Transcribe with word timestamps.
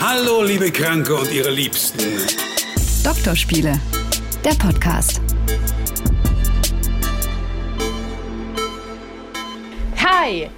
Hallo, 0.00 0.44
liebe 0.44 0.70
Kranke 0.70 1.14
und 1.16 1.30
ihre 1.32 1.50
Liebsten. 1.50 1.98
Doktorspiele, 3.02 3.80
der 4.44 4.54
Podcast. 4.54 5.20
Hi! 9.96 10.48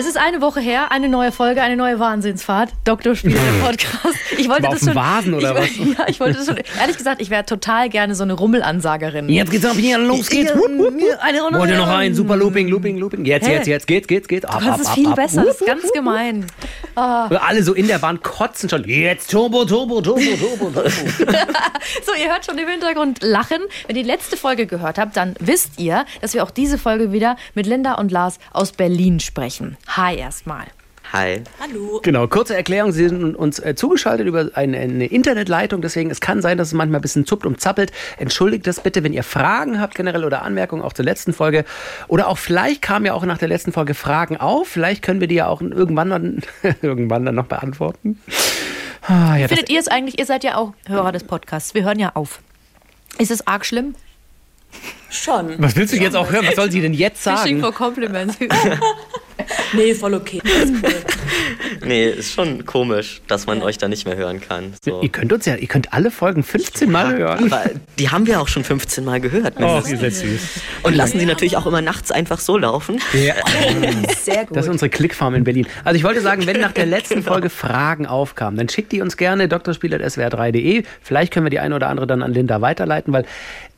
Es 0.00 0.06
ist 0.06 0.16
eine 0.16 0.40
Woche 0.40 0.60
her, 0.60 0.92
eine 0.92 1.10
neue 1.10 1.30
Folge, 1.30 1.60
eine 1.60 1.76
neue 1.76 1.98
Wahnsinnsfahrt. 1.98 2.70
Doktorspiele, 2.84 3.34
der 3.34 3.64
Podcast. 3.66 4.16
Ich 4.38 4.48
wollte 4.48 4.64
Aber 4.64 4.74
das 4.74 4.84
schon. 4.86 4.94
Vasen 4.94 5.34
oder 5.34 5.62
ich, 5.62 5.78
was? 5.78 5.88
Ja, 5.98 6.08
ich 6.08 6.20
wollte 6.20 6.38
das 6.38 6.46
schon. 6.46 6.56
Ehrlich 6.80 6.96
gesagt, 6.96 7.20
ich 7.20 7.28
wäre 7.28 7.44
total 7.44 7.90
gerne 7.90 8.14
so 8.14 8.22
eine 8.22 8.32
Rummelansagerin. 8.32 9.28
Jetzt 9.28 9.50
geht's 9.50 9.66
ab 9.66 9.76
hier, 9.76 9.98
los 9.98 10.30
geht's. 10.30 10.54
Wupp, 10.54 10.70
wupp, 10.78 10.94
wupp. 10.94 11.18
Eine 11.20 11.42
Runde. 11.42 11.58
Wollt 11.58 11.70
ihr 11.70 11.76
noch 11.76 11.88
ein? 11.88 12.14
Super 12.14 12.34
Looping, 12.36 12.68
Looping, 12.68 12.96
Looping. 12.96 13.26
Jetzt, 13.26 13.46
Hä? 13.46 13.56
jetzt, 13.56 13.66
jetzt, 13.66 13.86
geht's, 13.86 14.08
geht's, 14.08 14.26
geht's. 14.26 14.46
Ab, 14.46 14.62
kannst 14.64 14.86
ab, 14.86 14.92
ab, 14.92 14.94
viel 14.94 15.08
ab. 15.08 15.16
besser. 15.16 15.44
Das 15.44 15.60
ist 15.60 15.66
ganz 15.66 15.92
gemein. 15.92 16.46
Alle 16.94 17.62
so 17.62 17.74
in 17.74 17.86
der 17.86 17.98
Bahn 17.98 18.22
kotzen 18.22 18.70
schon. 18.70 18.84
Jetzt 18.84 19.30
Turbo, 19.30 19.66
Turbo, 19.66 20.00
Turbo, 20.00 20.22
Turbo, 20.22 20.70
Turbo. 20.70 20.88
So, 22.06 22.12
ihr 22.14 22.30
hört 22.30 22.46
schon 22.46 22.56
im 22.56 22.68
Hintergrund 22.68 23.18
lachen. 23.22 23.58
Wenn 23.86 23.96
ihr 23.96 24.02
die 24.02 24.08
letzte 24.08 24.36
Folge 24.36 24.66
gehört 24.66 24.96
habt, 24.98 25.16
dann 25.16 25.34
wisst 25.40 25.78
ihr, 25.78 26.04
dass 26.20 26.34
wir 26.34 26.42
auch 26.42 26.50
diese 26.50 26.78
Folge 26.78 27.12
wieder 27.12 27.36
mit 27.54 27.66
Linda 27.66 27.94
und 27.94 28.10
Lars 28.10 28.38
aus 28.52 28.72
Berlin 28.72 29.20
sprechen. 29.20 29.76
Hi 29.96 30.16
erstmal. 30.16 30.66
Hi. 31.12 31.42
Genau, 32.02 32.28
kurze 32.28 32.54
Erklärung. 32.54 32.92
Sie 32.92 33.08
sind 33.08 33.34
uns 33.34 33.58
äh, 33.58 33.74
zugeschaltet 33.74 34.28
über 34.28 34.50
eine, 34.54 34.78
eine 34.78 35.06
Internetleitung. 35.06 35.82
Deswegen, 35.82 36.10
es 36.10 36.20
kann 36.20 36.40
sein, 36.40 36.56
dass 36.56 36.68
es 36.68 36.74
manchmal 36.74 37.00
ein 37.00 37.02
bisschen 37.02 37.26
zuppt 37.26 37.44
und 37.46 37.60
zappelt. 37.60 37.90
Entschuldigt 38.18 38.68
das 38.68 38.80
bitte, 38.80 39.02
wenn 39.02 39.12
ihr 39.12 39.24
Fragen 39.24 39.80
habt 39.80 39.96
generell 39.96 40.24
oder 40.24 40.42
Anmerkungen 40.42 40.82
auch 40.82 40.92
zur 40.92 41.04
letzten 41.04 41.32
Folge. 41.32 41.64
Oder 42.06 42.28
auch 42.28 42.38
vielleicht 42.38 42.82
kamen 42.82 43.06
ja 43.06 43.14
auch 43.14 43.24
nach 43.24 43.38
der 43.38 43.48
letzten 43.48 43.72
Folge 43.72 43.94
Fragen 43.94 44.36
auf. 44.36 44.68
Vielleicht 44.68 45.02
können 45.02 45.20
wir 45.20 45.26
die 45.26 45.34
ja 45.34 45.48
auch 45.48 45.60
irgendwann 45.60 46.10
dann, 46.10 46.42
irgendwann 46.82 47.24
dann 47.24 47.34
noch 47.34 47.46
beantworten. 47.46 48.20
Ah, 49.02 49.34
ja, 49.36 49.48
Findet 49.48 49.70
ihr 49.70 49.80
es 49.80 49.88
eigentlich, 49.88 50.20
ihr 50.20 50.26
seid 50.26 50.44
ja 50.44 50.56
auch 50.56 50.74
Hörer 50.86 51.10
des 51.10 51.24
Podcasts. 51.24 51.74
Wir 51.74 51.82
hören 51.82 51.98
ja 51.98 52.12
auf. 52.14 52.40
Ist 53.18 53.32
es 53.32 53.44
arg 53.44 53.66
schlimm? 53.66 53.96
Schon. 55.10 55.54
was 55.58 55.76
willst 55.76 55.92
du 55.92 55.98
jetzt 55.98 56.16
auch 56.16 56.30
hören? 56.30 56.46
Was 56.46 56.56
soll 56.56 56.70
sie 56.70 56.80
denn 56.80 56.94
jetzt 56.94 57.22
Fishing 57.22 57.60
sagen? 57.60 57.60
for 57.60 57.72
Compliments. 57.72 58.36
Nee, 59.72 59.94
voll 59.94 60.14
okay. 60.14 60.40
Alles 60.44 60.70
cool. 60.82 61.88
Nee, 61.88 62.08
ist 62.10 62.32
schon 62.32 62.64
komisch, 62.66 63.22
dass 63.26 63.46
man 63.46 63.62
euch 63.62 63.78
da 63.78 63.88
nicht 63.88 64.06
mehr 64.06 64.16
hören 64.16 64.40
kann. 64.40 64.74
So. 64.84 65.00
Ihr 65.02 65.08
könnt 65.08 65.32
uns 65.32 65.46
ja, 65.46 65.56
ihr 65.56 65.68
könnt 65.68 65.92
alle 65.92 66.10
Folgen 66.10 66.42
15 66.42 66.90
Mal 66.90 67.16
hören. 67.16 67.52
Aber 67.52 67.70
die 67.98 68.10
haben 68.10 68.26
wir 68.26 68.40
auch 68.40 68.48
schon 68.48 68.64
15 68.64 69.04
Mal 69.04 69.20
gehört. 69.20 69.54
Oh, 69.58 69.82
ihr 69.88 69.96
seid 69.96 70.14
süß. 70.14 70.60
Und 70.82 70.94
lassen 70.94 71.18
sie 71.18 71.26
natürlich 71.26 71.56
auch 71.56 71.66
immer 71.66 71.82
nachts 71.82 72.10
einfach 72.10 72.40
so 72.40 72.56
laufen. 72.56 73.00
Ja. 73.12 73.34
Sehr 74.20 74.46
gut. 74.46 74.56
Das 74.56 74.66
ist 74.66 74.70
unsere 74.70 74.90
Klickfarm 74.90 75.34
in 75.34 75.44
Berlin. 75.44 75.66
Also 75.84 75.96
ich 75.96 76.04
wollte 76.04 76.20
sagen, 76.20 76.46
wenn 76.46 76.60
nach 76.60 76.72
der 76.72 76.86
letzten 76.86 77.22
Folge 77.22 77.50
Fragen 77.50 78.06
aufkamen, 78.06 78.58
dann 78.58 78.68
schickt 78.68 78.92
die 78.92 79.00
uns 79.00 79.16
gerne 79.16 79.48
drspiel.swr3.de. 79.48 80.84
Vielleicht 81.02 81.32
können 81.32 81.46
wir 81.46 81.50
die 81.50 81.60
eine 81.60 81.74
oder 81.74 81.88
andere 81.88 82.06
dann 82.06 82.22
an 82.22 82.32
Linda 82.32 82.60
weiterleiten, 82.60 83.12
weil 83.12 83.24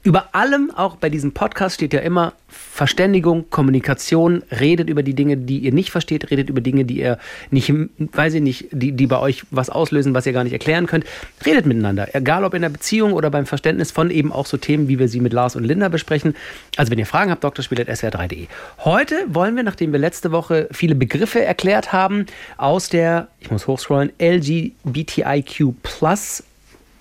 über 0.05 0.34
allem, 0.34 0.72
auch 0.75 0.97
bei 0.97 1.08
diesem 1.08 1.33
Podcast, 1.33 1.77
steht 1.77 1.92
ja 1.92 2.00
immer 2.00 2.33
Verständigung, 2.48 3.48
Kommunikation, 3.50 4.42
redet 4.50 4.89
über 4.91 5.05
die 5.05 5.14
Dinge, 5.14 5.36
die 5.36 5.58
ihr 5.58 5.72
nicht 5.72 5.91
versteht, 5.91 6.31
redet 6.31 6.50
über 6.50 6.61
Dinge, 6.61 6.84
die 6.84 6.98
ihr 6.98 7.19
nicht, 7.50 7.72
weiß 7.98 8.34
ich 8.34 8.42
nicht, 8.42 8.67
die, 8.73 8.92
die 8.92 9.06
bei 9.06 9.20
euch 9.20 9.45
was 9.50 9.70
auslösen, 9.70 10.12
was 10.12 10.27
ihr 10.27 10.33
gar 10.33 10.42
nicht 10.42 10.53
erklären 10.53 10.86
könnt. 10.86 11.05
Redet 11.47 11.67
miteinander, 11.67 12.14
egal 12.14 12.45
ob 12.45 12.55
in 12.55 12.62
der 12.62 12.69
Beziehung 12.69 13.12
oder 13.12 13.30
beim 13.30 13.47
Verständnis 13.47 13.92
von 13.92 14.11
eben 14.11 14.33
auch 14.33 14.47
so 14.47 14.56
Themen, 14.56 14.89
wie 14.89 14.98
wir 14.98 15.08
sie 15.08 15.20
mit 15.20 15.33
Lars 15.33 15.55
und 15.55 15.62
Linda 15.64 15.89
besprechen. 15.89 16.34
Also 16.77 16.91
wenn 16.91 16.98
ihr 16.98 17.06
Fragen 17.06 17.30
habt, 17.30 17.45
drspiel.swr3.de. 17.45 18.48
Heute 18.78 19.14
wollen 19.28 19.55
wir, 19.55 19.62
nachdem 19.62 19.92
wir 19.92 20.00
letzte 20.00 20.33
Woche 20.33 20.69
viele 20.73 20.97
Begriffe 20.97 21.45
erklärt 21.45 21.92
haben, 21.92 22.27
aus 22.56 22.89
der, 22.89 23.28
ich 23.39 23.53
muss 23.53 23.69
hochscrollen, 23.69 24.11
LGBTIQ 24.20 25.75
Plus 25.83 26.42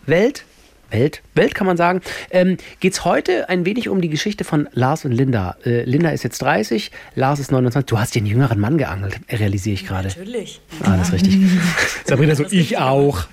Welt, 0.06 0.46
Welt, 0.92 1.22
Welt 1.36 1.56
kann 1.56 1.68
man 1.68 1.78
sagen, 1.78 2.02
ähm, 2.30 2.58
geht 2.80 2.94
es 2.94 3.06
heute 3.06 3.50
ein 3.50 3.66
wenig 3.66 3.90
um 3.90 4.02
die 4.02 4.10
Geschichte 4.10 4.44
von 4.44 4.68
Lars 4.74 5.06
und 5.06 5.12
Linda. 5.12 5.58
Äh, 5.66 5.84
Linda 5.84 6.10
ist 6.10 6.24
jetzt 6.24 6.42
30, 6.42 6.92
Lars 7.16 7.40
ist 7.40 7.52
29. 7.52 7.88
Du 7.88 8.00
hast 8.00 8.16
den 8.16 8.26
jüngeren 8.26 8.60
Mann 8.60 8.78
geangelt, 8.78 9.20
realisiere 9.30 9.74
ich 9.74 9.88
gerade. 9.88 10.10
Natürlich. 10.10 10.62
Ah, 10.84 10.98
das 10.98 11.08
ist 11.08 11.14
richtig. 11.14 11.38
Sabrina 12.06 12.36
so, 12.36 12.46
ich 12.50 12.78
auch. 12.78 13.26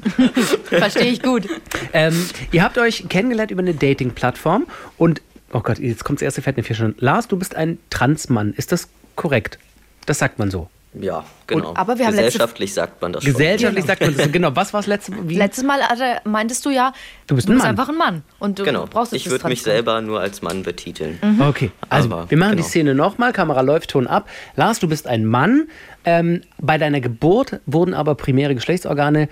Verstehe 0.65 1.11
ich 1.13 1.23
gut. 1.23 1.49
Ähm, 1.93 2.15
ihr 2.53 2.63
habt 2.63 2.79
euch 2.79 3.09
kennengelernt 3.09 3.51
über 3.51 3.63
eine 3.63 3.75
Dating-Plattform 3.75 4.67
und, 4.97 5.23
oh 5.53 5.61
Gott, 5.61 5.79
jetzt 5.79 6.05
kommt 6.05 6.21
das 6.21 6.25
erste 6.25 6.43
Fettnäpfchen 6.43 6.77
schon. 6.77 6.95
Lars, 6.99 7.29
du 7.29 7.37
bist 7.37 7.55
ein 7.55 7.79
Transmann, 7.91 8.53
ist 8.55 8.73
das 8.73 8.89
korrekt? 9.17 9.59
Das 10.07 10.19
sagt 10.19 10.39
man 10.39 10.51
so. 10.51 10.69
Ja, 11.01 11.25
genau. 11.47 11.75
aber 11.77 11.99
wir 11.99 12.07
haben 12.07 12.15
letzte- 12.15 12.27
Gesellschaftlich 12.39 12.75
sagt 12.75 13.01
man 13.03 13.13
das 13.13 13.23
schon. 13.25 13.33
Gesellschaftlich 13.33 13.85
sagt 13.85 14.01
man 14.01 14.17
das. 14.17 14.33
Genau, 14.33 14.51
was 14.57 14.73
war 14.73 14.81
das 14.81 14.87
letzte? 14.87 15.13
Letztes 15.29 15.65
Mal 15.65 15.81
hatte, 15.83 16.21
meintest 16.25 16.65
du 16.67 16.71
ja, 16.71 16.93
Du 17.27 17.35
bist 17.37 17.49
ein 17.49 17.57
Mann. 17.57 17.67
einfach 17.67 17.89
ein 17.89 17.97
Mann. 17.97 18.23
Und 18.39 18.59
du 18.59 18.65
Genau. 18.65 18.87
brauchst 18.89 19.13
Ich 19.13 19.29
würde 19.31 19.47
mich 19.49 19.63
selber 19.63 20.01
nur 20.01 20.21
als 20.21 20.43
Mann 20.43 20.63
betiteln. 20.63 21.19
Okay, 21.41 21.71
also 21.89 22.11
Aber, 22.13 22.31
wir 22.31 22.39
machen 22.39 22.53
die 22.53 22.57
genau. 22.59 22.69
Szene 22.69 22.95
nochmal. 22.95 23.33
Kamera 23.33 23.61
läuft, 23.61 23.91
Ton 23.91 24.07
ab. 24.07 24.29
Lars, 24.57 24.79
du 24.81 24.89
bist 24.89 25.07
ein 25.07 25.25
Mann. 25.25 25.69
Ähm, 26.05 26.43
bei 26.61 26.79
deiner 26.79 27.01
Geburt 27.01 27.61
wurden 27.67 27.95
aber 27.95 28.15
primäre 28.15 28.55
Geschlechtsorgane, 28.55 29.29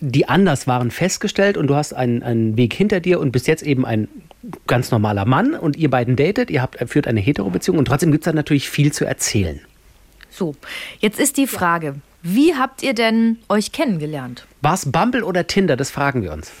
die 0.00 0.28
anders 0.28 0.66
waren, 0.66 0.90
festgestellt 0.90 1.56
und 1.58 1.66
du 1.66 1.74
hast 1.74 1.92
einen, 1.92 2.22
einen 2.22 2.56
Weg 2.56 2.72
hinter 2.72 3.00
dir 3.00 3.20
und 3.20 3.32
bist 3.32 3.46
jetzt 3.46 3.62
eben 3.62 3.84
ein 3.84 4.08
ganz 4.66 4.90
normaler 4.90 5.26
Mann 5.26 5.54
und 5.54 5.76
ihr 5.76 5.90
beiden 5.90 6.16
datet, 6.16 6.50
ihr 6.50 6.62
habt, 6.62 6.78
führt 6.88 7.06
eine 7.06 7.20
Hetero-Beziehung 7.20 7.76
und 7.76 7.84
trotzdem 7.84 8.10
gibt 8.10 8.24
es 8.24 8.30
da 8.30 8.34
natürlich 8.34 8.70
viel 8.70 8.92
zu 8.92 9.04
erzählen. 9.04 9.60
So, 10.30 10.54
jetzt 11.00 11.18
ist 11.18 11.36
die 11.36 11.46
Frage, 11.46 11.96
wie 12.22 12.54
habt 12.54 12.82
ihr 12.82 12.94
denn 12.94 13.38
euch 13.48 13.72
kennengelernt? 13.72 14.46
War 14.60 14.74
es 14.74 14.90
Bumble 14.90 15.22
oder 15.22 15.46
Tinder? 15.46 15.76
Das 15.76 15.90
fragen 15.90 16.22
wir 16.22 16.32
uns. 16.32 16.52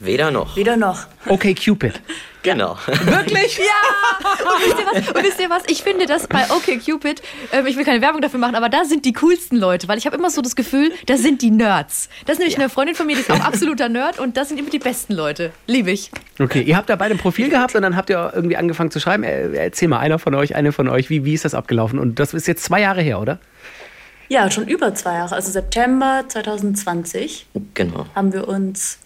Weder 0.00 0.30
noch. 0.30 0.56
Weder 0.56 0.78
noch. 0.78 1.06
Okay, 1.26 1.54
Cupid. 1.54 2.00
Genau. 2.42 2.78
Wirklich? 2.86 3.60
Und 3.60 4.64
wisst 4.64 4.78
ihr 4.78 4.86
was? 4.86 5.08
Und 5.08 5.24
wisst 5.24 5.40
ihr 5.40 5.50
was? 5.50 5.62
Ich 5.66 5.82
finde 5.82 6.06
das 6.06 6.26
bei 6.26 6.44
OkCupid, 6.50 7.20
ähm, 7.52 7.66
ich 7.66 7.76
will 7.76 7.84
keine 7.84 8.00
Werbung 8.00 8.22
dafür 8.22 8.40
machen, 8.40 8.54
aber 8.54 8.70
da 8.70 8.86
sind 8.86 9.04
die 9.04 9.12
coolsten 9.12 9.56
Leute, 9.56 9.88
weil 9.88 9.98
ich 9.98 10.06
habe 10.06 10.16
immer 10.16 10.30
so 10.30 10.40
das 10.40 10.56
Gefühl, 10.56 10.90
da 11.04 11.18
sind 11.18 11.42
die 11.42 11.50
Nerds. 11.50 12.08
Das 12.24 12.34
ist 12.34 12.38
nämlich 12.38 12.56
eine 12.56 12.70
Freundin 12.70 12.94
von 12.94 13.06
mir, 13.06 13.14
die 13.14 13.20
ist 13.20 13.30
auch 13.30 13.40
absoluter 13.40 13.90
Nerd 13.90 14.18
und 14.18 14.38
das 14.38 14.48
sind 14.48 14.58
immer 14.58 14.70
die 14.70 14.78
besten 14.78 15.12
Leute. 15.12 15.52
Liebe 15.66 15.90
ich. 15.90 16.10
Okay, 16.38 16.62
ihr 16.62 16.78
habt 16.78 16.88
da 16.88 16.96
beide 16.96 17.14
ein 17.14 17.18
Profil 17.18 17.50
gehabt 17.50 17.74
und 17.74 17.82
dann 17.82 17.94
habt 17.94 18.08
ihr 18.08 18.32
irgendwie 18.34 18.56
angefangen 18.56 18.90
zu 18.90 19.00
schreiben. 19.00 19.22
Äh, 19.22 19.52
Erzähl 19.56 19.88
mal, 19.88 19.98
einer 19.98 20.18
von 20.18 20.34
euch, 20.34 20.54
eine 20.54 20.72
von 20.72 20.88
euch, 20.88 21.10
wie, 21.10 21.26
wie 21.26 21.34
ist 21.34 21.44
das 21.44 21.54
abgelaufen? 21.54 21.98
Und 21.98 22.18
das 22.18 22.32
ist 22.32 22.46
jetzt 22.46 22.64
zwei 22.64 22.80
Jahre 22.80 23.02
her, 23.02 23.20
oder? 23.20 23.38
Ja, 24.28 24.50
schon 24.50 24.66
über 24.66 24.94
zwei 24.94 25.14
Jahre. 25.14 25.34
Also 25.34 25.50
September 25.50 26.24
2020 26.26 27.48
genau. 27.74 28.06
haben 28.14 28.32
wir 28.32 28.48
uns 28.48 28.98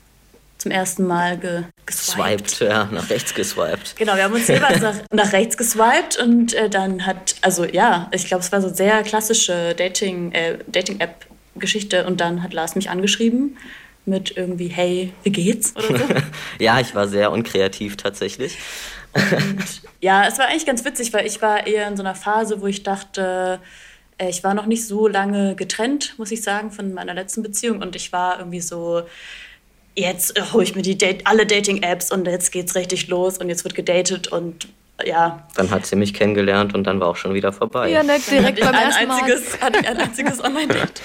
zum 0.64 0.70
ersten 0.70 1.06
Mal 1.06 1.36
ge 1.36 1.64
geswiped. 1.84 2.48
Swiped, 2.48 2.70
ja, 2.70 2.88
nach 2.90 3.10
rechts 3.10 3.34
geswiped. 3.34 3.96
Genau, 3.96 4.16
wir 4.16 4.24
haben 4.24 4.32
uns 4.32 4.48
jeweils 4.48 4.80
nach, 4.80 4.94
nach 5.10 5.32
rechts 5.34 5.58
geswiped 5.58 6.16
und 6.16 6.54
äh, 6.54 6.70
dann 6.70 7.04
hat, 7.04 7.34
also 7.42 7.66
ja, 7.66 8.08
ich 8.12 8.26
glaube, 8.26 8.42
es 8.42 8.50
war 8.50 8.62
so 8.62 8.70
sehr 8.70 9.02
klassische 9.02 9.74
Dating, 9.76 10.32
äh, 10.32 10.56
Dating-App-Geschichte 10.66 12.06
und 12.06 12.18
dann 12.22 12.42
hat 12.42 12.54
Lars 12.54 12.76
mich 12.76 12.88
angeschrieben 12.88 13.58
mit 14.06 14.38
irgendwie, 14.38 14.68
hey, 14.68 15.12
wie 15.22 15.32
geht's? 15.32 15.76
Oder 15.76 15.98
so. 15.98 16.04
Ja, 16.58 16.80
ich 16.80 16.94
war 16.94 17.08
sehr 17.08 17.30
unkreativ 17.30 17.96
tatsächlich. 17.96 18.58
Ja, 20.00 20.26
es 20.26 20.38
war 20.38 20.48
eigentlich 20.48 20.66
ganz 20.66 20.84
witzig, 20.84 21.14
weil 21.14 21.26
ich 21.26 21.40
war 21.40 21.66
eher 21.66 21.88
in 21.88 21.96
so 21.96 22.02
einer 22.02 22.14
Phase, 22.14 22.60
wo 22.60 22.66
ich 22.66 22.82
dachte, 22.82 23.58
äh, 24.18 24.28
ich 24.28 24.44
war 24.44 24.52
noch 24.52 24.66
nicht 24.66 24.86
so 24.86 25.08
lange 25.08 25.54
getrennt, 25.54 26.14
muss 26.18 26.30
ich 26.30 26.42
sagen, 26.42 26.70
von 26.70 26.92
meiner 26.92 27.14
letzten 27.14 27.42
Beziehung. 27.42 27.80
Und 27.80 27.96
ich 27.96 28.12
war 28.12 28.38
irgendwie 28.38 28.60
so, 28.60 29.04
jetzt 29.96 30.36
äh, 30.38 30.42
hole 30.52 30.64
ich 30.64 30.74
mir 30.74 30.82
die 30.82 30.98
Date, 30.98 31.26
alle 31.26 31.46
Dating-Apps 31.46 32.10
und 32.12 32.26
jetzt 32.26 32.52
geht's 32.52 32.74
richtig 32.74 33.08
los 33.08 33.38
und 33.38 33.48
jetzt 33.48 33.64
wird 33.64 33.74
gedatet 33.74 34.28
und 34.28 34.68
ja. 35.04 35.44
Dann 35.56 35.70
hat 35.70 35.86
sie 35.86 35.96
mich 35.96 36.14
kennengelernt 36.14 36.72
und 36.72 36.84
dann 36.84 37.00
war 37.00 37.08
auch 37.08 37.16
schon 37.16 37.34
wieder 37.34 37.52
vorbei. 37.52 37.90
Ja, 37.90 38.04
ne, 38.04 38.16
direkt 38.30 38.60
beim 38.60 38.74
ersten 38.74 39.08
Mal. 39.08 39.18
einziges, 39.18 39.60
hatte 39.60 39.80
ich 39.80 39.88
ein 39.88 39.96
einziges 39.96 40.42
Online-Date. 40.42 41.02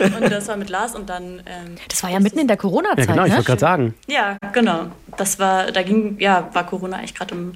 Und 0.00 0.30
das 0.32 0.48
war 0.48 0.56
mit 0.56 0.68
Lars 0.70 0.96
und 0.96 1.08
dann. 1.08 1.40
Ähm, 1.46 1.76
Das 1.88 2.02
war 2.02 2.10
ja 2.10 2.18
mitten 2.18 2.40
in 2.40 2.48
der 2.48 2.56
Ja, 2.56 2.60
Corona-Zeit, 2.60 3.06
genau, 3.06 3.22
ich 3.24 3.30
ne? 3.30 3.36
wollte 3.36 3.46
gerade 3.46 3.60
sagen. 3.60 3.94
Ja, 4.08 4.36
genau. 4.52 4.86
Das 5.16 5.38
war, 5.38 5.70
da 5.70 5.82
ging, 5.82 6.18
ja, 6.18 6.50
war 6.52 6.66
Corona 6.66 6.96
eigentlich 6.96 7.14
gerade 7.14 7.34
im, 7.36 7.52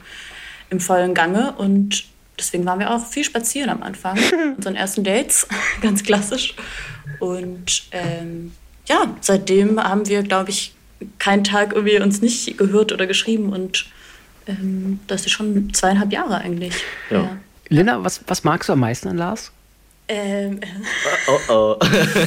im 0.70 0.78
vollen 0.78 1.14
Gange 1.14 1.52
und 1.58 2.04
deswegen 2.38 2.64
waren 2.64 2.78
wir 2.78 2.94
auch 2.94 3.04
viel 3.04 3.24
spazieren 3.24 3.68
am 3.70 3.82
Anfang. 3.82 4.18
Unseren 4.56 4.76
ersten 4.76 5.02
Dates, 5.02 5.48
ganz 5.82 6.04
klassisch. 6.04 6.54
Und 7.18 7.84
ähm, 7.90 8.52
ja, 8.92 9.16
seitdem 9.20 9.82
haben 9.82 10.06
wir, 10.06 10.22
glaube 10.22 10.50
ich, 10.50 10.74
keinen 11.18 11.44
Tag 11.44 11.72
irgendwie 11.72 12.00
uns 12.00 12.20
nicht 12.20 12.58
gehört 12.58 12.92
oder 12.92 13.06
geschrieben 13.06 13.52
und 13.52 13.86
ähm, 14.46 15.00
das 15.06 15.22
ist 15.22 15.32
schon 15.32 15.72
zweieinhalb 15.72 16.12
Jahre 16.12 16.36
eigentlich. 16.38 16.74
Ja. 17.10 17.36
Linda, 17.68 18.04
was, 18.04 18.20
was 18.26 18.44
magst 18.44 18.68
du 18.68 18.74
am 18.74 18.80
meisten 18.80 19.08
an 19.08 19.16
Lars? 19.16 19.50
Ähm, 20.14 20.60
Oh 21.26 21.38
oh. 21.52 21.76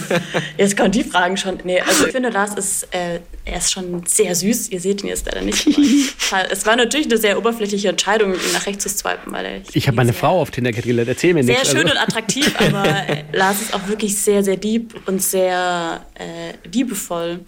jetzt 0.57 0.75
kommen 0.75 0.91
die 0.91 1.03
Fragen 1.03 1.37
schon. 1.37 1.59
Nee, 1.63 1.79
also 1.81 2.07
ich 2.07 2.11
finde, 2.11 2.29
Lars 2.29 2.55
ist, 2.55 2.87
äh, 2.91 3.19
er 3.45 3.57
ist 3.57 3.71
schon 3.71 4.03
sehr 4.07 4.33
süß. 4.33 4.69
Ihr 4.69 4.79
seht 4.79 5.03
ihn 5.03 5.09
jetzt 5.09 5.25
leider 5.27 5.41
nicht. 5.41 5.67
aber 6.31 6.51
es 6.51 6.65
war 6.65 6.75
natürlich 6.75 7.05
eine 7.05 7.17
sehr 7.17 7.37
oberflächliche 7.37 7.89
Entscheidung, 7.89 8.33
ihn 8.33 8.39
nach 8.53 8.65
rechts 8.65 8.83
zu 8.83 8.89
swipen, 8.89 9.31
weil 9.31 9.45
er. 9.45 9.61
Ich 9.73 9.87
habe 9.87 9.95
meine 9.97 10.11
sehr- 10.13 10.19
Frau 10.19 10.41
auf 10.41 10.49
Tinder 10.51 10.71
kennengelernt. 10.71 11.09
Erzähl 11.09 11.33
mir 11.35 11.43
Sehr 11.43 11.55
nichts. 11.59 11.69
schön 11.71 11.81
also. 11.87 11.91
und 11.93 11.97
attraktiv, 12.01 12.53
aber 12.59 12.85
äh, 13.07 13.23
Lars 13.33 13.61
ist 13.61 13.73
auch 13.73 13.87
wirklich 13.87 14.17
sehr, 14.17 14.43
sehr 14.43 14.57
lieb 14.57 14.95
und 15.05 15.21
sehr 15.21 16.03
äh, 16.15 16.53
liebevoll 16.71 17.41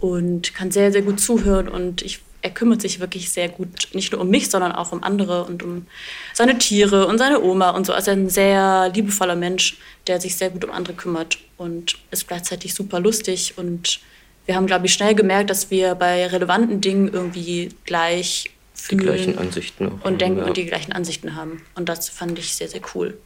und 0.00 0.52
kann 0.54 0.70
sehr, 0.70 0.92
sehr 0.92 1.02
gut 1.02 1.18
zuhören 1.20 1.68
und 1.68 2.02
ich, 2.02 2.20
er 2.42 2.50
kümmert 2.50 2.82
sich 2.82 2.98
wirklich 3.00 3.30
sehr 3.30 3.48
gut, 3.48 3.88
nicht 3.92 4.12
nur 4.12 4.20
um 4.20 4.28
mich, 4.28 4.50
sondern 4.50 4.72
auch 4.72 4.92
um 4.92 5.02
andere 5.02 5.44
und 5.44 5.62
um 5.62 5.86
seine 6.34 6.58
Tiere 6.58 7.06
und 7.06 7.18
seine 7.18 7.40
Oma 7.40 7.70
und 7.70 7.86
so. 7.86 7.92
Also 7.92 8.10
ein 8.10 8.28
sehr 8.28 8.90
liebevoller 8.92 9.36
Mensch, 9.36 9.78
der 10.08 10.20
sich 10.20 10.36
sehr 10.36 10.50
gut 10.50 10.64
um 10.64 10.72
andere 10.72 10.94
kümmert 10.94 11.38
und 11.56 11.96
ist 12.10 12.26
gleichzeitig 12.26 12.74
super 12.74 13.00
lustig 13.00 13.54
und 13.56 14.00
wir 14.44 14.56
haben, 14.56 14.66
glaube 14.66 14.86
ich, 14.86 14.92
schnell 14.92 15.14
gemerkt, 15.14 15.50
dass 15.50 15.70
wir 15.70 15.94
bei 15.94 16.26
relevanten 16.26 16.80
Dingen 16.80 17.08
irgendwie 17.12 17.68
gleich 17.84 18.50
Die 18.74 18.82
fühlen 18.82 19.02
gleichen 19.04 19.38
Ansichten. 19.38 19.86
auch 19.86 20.04
und 20.04 20.20
denken 20.20 20.40
ja. 20.40 20.46
und 20.46 20.56
die 20.56 20.66
gleichen 20.66 20.92
Ansichten 20.92 21.36
haben. 21.36 21.62
Und 21.76 21.88
das 21.88 22.08
fand 22.08 22.36
ich 22.40 22.52
sehr, 22.52 22.66
sehr 22.66 22.80
cool. 22.94 23.16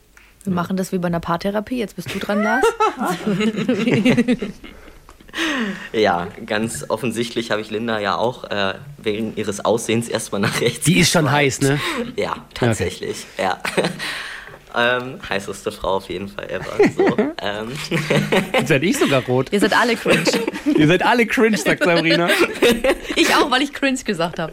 Wir 0.45 0.53
machen 0.53 0.77
das 0.77 0.93
wie 0.93 0.99
bei 0.99 1.07
einer 1.07 1.21
Paartherapie. 1.21 1.79
Jetzt 1.79 1.97
bist 1.97 2.15
du 2.15 2.19
dran, 2.19 2.43
Lars. 2.43 2.65
Ja, 5.93 6.29
ganz 6.45 6.85
offensichtlich 6.89 7.51
habe 7.51 7.61
ich 7.61 7.71
Linda 7.71 7.99
ja 7.99 8.17
auch 8.17 8.45
äh, 8.45 8.75
wegen 8.99 9.37
ihres 9.37 9.65
Aussehens 9.65 10.09
erstmal 10.09 10.41
nach 10.41 10.61
rechts. 10.61 10.85
Die 10.85 10.99
ist 10.99 11.11
schon 11.11 11.31
heiß, 11.31 11.61
ne? 11.61 11.81
Ja, 12.17 12.37
tatsächlich. 12.55 13.27
Ja. 13.39 13.59
Ähm, 14.77 15.19
heißeste 15.29 15.73
Frau 15.73 15.97
auf 15.97 16.09
jeden 16.09 16.29
Fall 16.29 16.51
ever. 16.51 16.67
So, 16.95 17.07
ähm, 17.43 17.73
Jetzt 18.53 18.69
werde 18.69 18.87
ich 18.87 18.99
sogar 18.99 19.23
rot. 19.23 19.49
Ihr 19.51 19.61
seid 19.61 19.77
alle 19.77 19.97
cringe. 19.97 20.25
Ihr 20.77 20.87
seid 20.87 21.03
alle 21.05 21.27
cringe, 21.27 21.57
sagt 21.57 21.85
Sabrina. 21.85 22.29
Ich 23.19 23.35
auch, 23.35 23.51
weil 23.51 23.63
ich 23.63 23.73
cringe 23.73 23.99
gesagt 24.05 24.39
habe. 24.39 24.53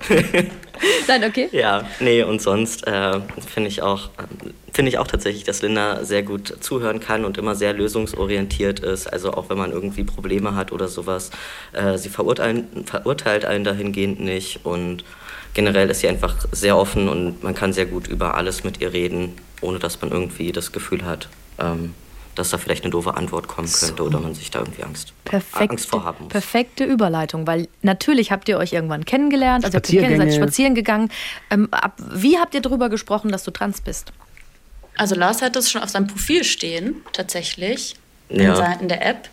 Nein, 1.08 1.26
okay. 1.26 1.50
ja, 1.52 1.84
nee, 2.00 2.24
und 2.24 2.42
sonst 2.42 2.88
äh, 2.88 3.20
finde 3.54 3.68
ich 3.68 3.82
auch. 3.82 4.10
Finde 4.72 4.90
ich 4.90 4.98
auch 4.98 5.06
tatsächlich, 5.06 5.44
dass 5.44 5.62
Linda 5.62 6.04
sehr 6.04 6.24
gut 6.24 6.56
zuhören 6.62 7.00
kann 7.00 7.26
und 7.26 7.38
immer 7.38 7.54
sehr 7.54 7.74
lösungsorientiert 7.74 8.80
ist. 8.80 9.06
Also 9.06 9.34
auch 9.34 9.50
wenn 9.50 9.58
man 9.58 9.72
irgendwie 9.72 10.04
Probleme 10.04 10.56
hat 10.56 10.72
oder 10.72 10.88
sowas. 10.88 11.30
Äh, 11.74 11.98
sie 11.98 12.10
verurteilen, 12.10 12.86
verurteilt 12.86 13.46
einen 13.46 13.66
dahingehend 13.66 14.22
nicht 14.22 14.62
und 14.64 15.04
generell 15.54 15.90
ist 15.90 16.00
sie 16.00 16.08
einfach 16.08 16.36
sehr 16.52 16.78
offen 16.78 17.10
und 17.10 17.44
man 17.44 17.54
kann 17.54 17.74
sehr 17.74 17.86
gut 17.86 18.08
über 18.08 18.36
alles 18.36 18.64
mit 18.64 18.82
ihr 18.82 18.94
reden, 18.94 19.36
ohne 19.64 19.80
dass 19.80 20.02
man 20.02 20.12
irgendwie 20.12 20.52
das 20.52 20.72
Gefühl 20.72 21.04
hat, 21.06 21.30
ähm, 21.60 21.94
dass 22.36 22.50
da 22.50 22.58
vielleicht 22.58 22.84
eine 22.84 22.92
doofe 22.92 23.16
Antwort 23.16 23.48
kommen 23.48 23.72
könnte 23.72 24.04
oder 24.04 24.20
man 24.20 24.34
sich 24.34 24.50
da 24.50 24.60
irgendwie 24.60 24.84
Angst, 24.84 25.14
Perfekte, 25.24 25.70
Angst 25.72 25.90
vorhaben 25.90 26.24
muss. 26.26 26.32
perfekte 26.34 26.84
Überleitung, 26.84 27.46
weil 27.46 27.68
natürlich 27.84 28.32
habt 28.32 28.50
ihr 28.50 28.58
euch 28.58 28.74
irgendwann 28.74 29.06
kennengelernt, 29.06 29.66
also 29.66 29.78
ihr 29.94 30.18
seid 30.18 30.34
spazieren 30.34 30.74
gegangen. 30.74 31.10
Ähm, 31.52 31.68
ab, 31.72 31.96
wie 32.14 32.40
habt 32.40 32.56
ihr 32.56 32.62
darüber 32.62 32.90
gesprochen, 32.90 33.32
dass 33.32 33.44
du 33.44 33.52
trans 33.52 33.82
bist? 33.82 34.12
Also 34.98 35.14
Lars 35.16 35.42
hat 35.42 35.56
das 35.56 35.70
schon 35.72 35.82
auf 35.84 35.90
seinem 35.90 36.08
Profil 36.08 36.44
stehen, 36.44 36.98
tatsächlich, 37.14 37.96
Ja. 38.30 38.50
in, 38.52 38.56
sein, 38.56 38.80
in 38.82 38.88
der 38.88 39.06
App. 39.06 39.30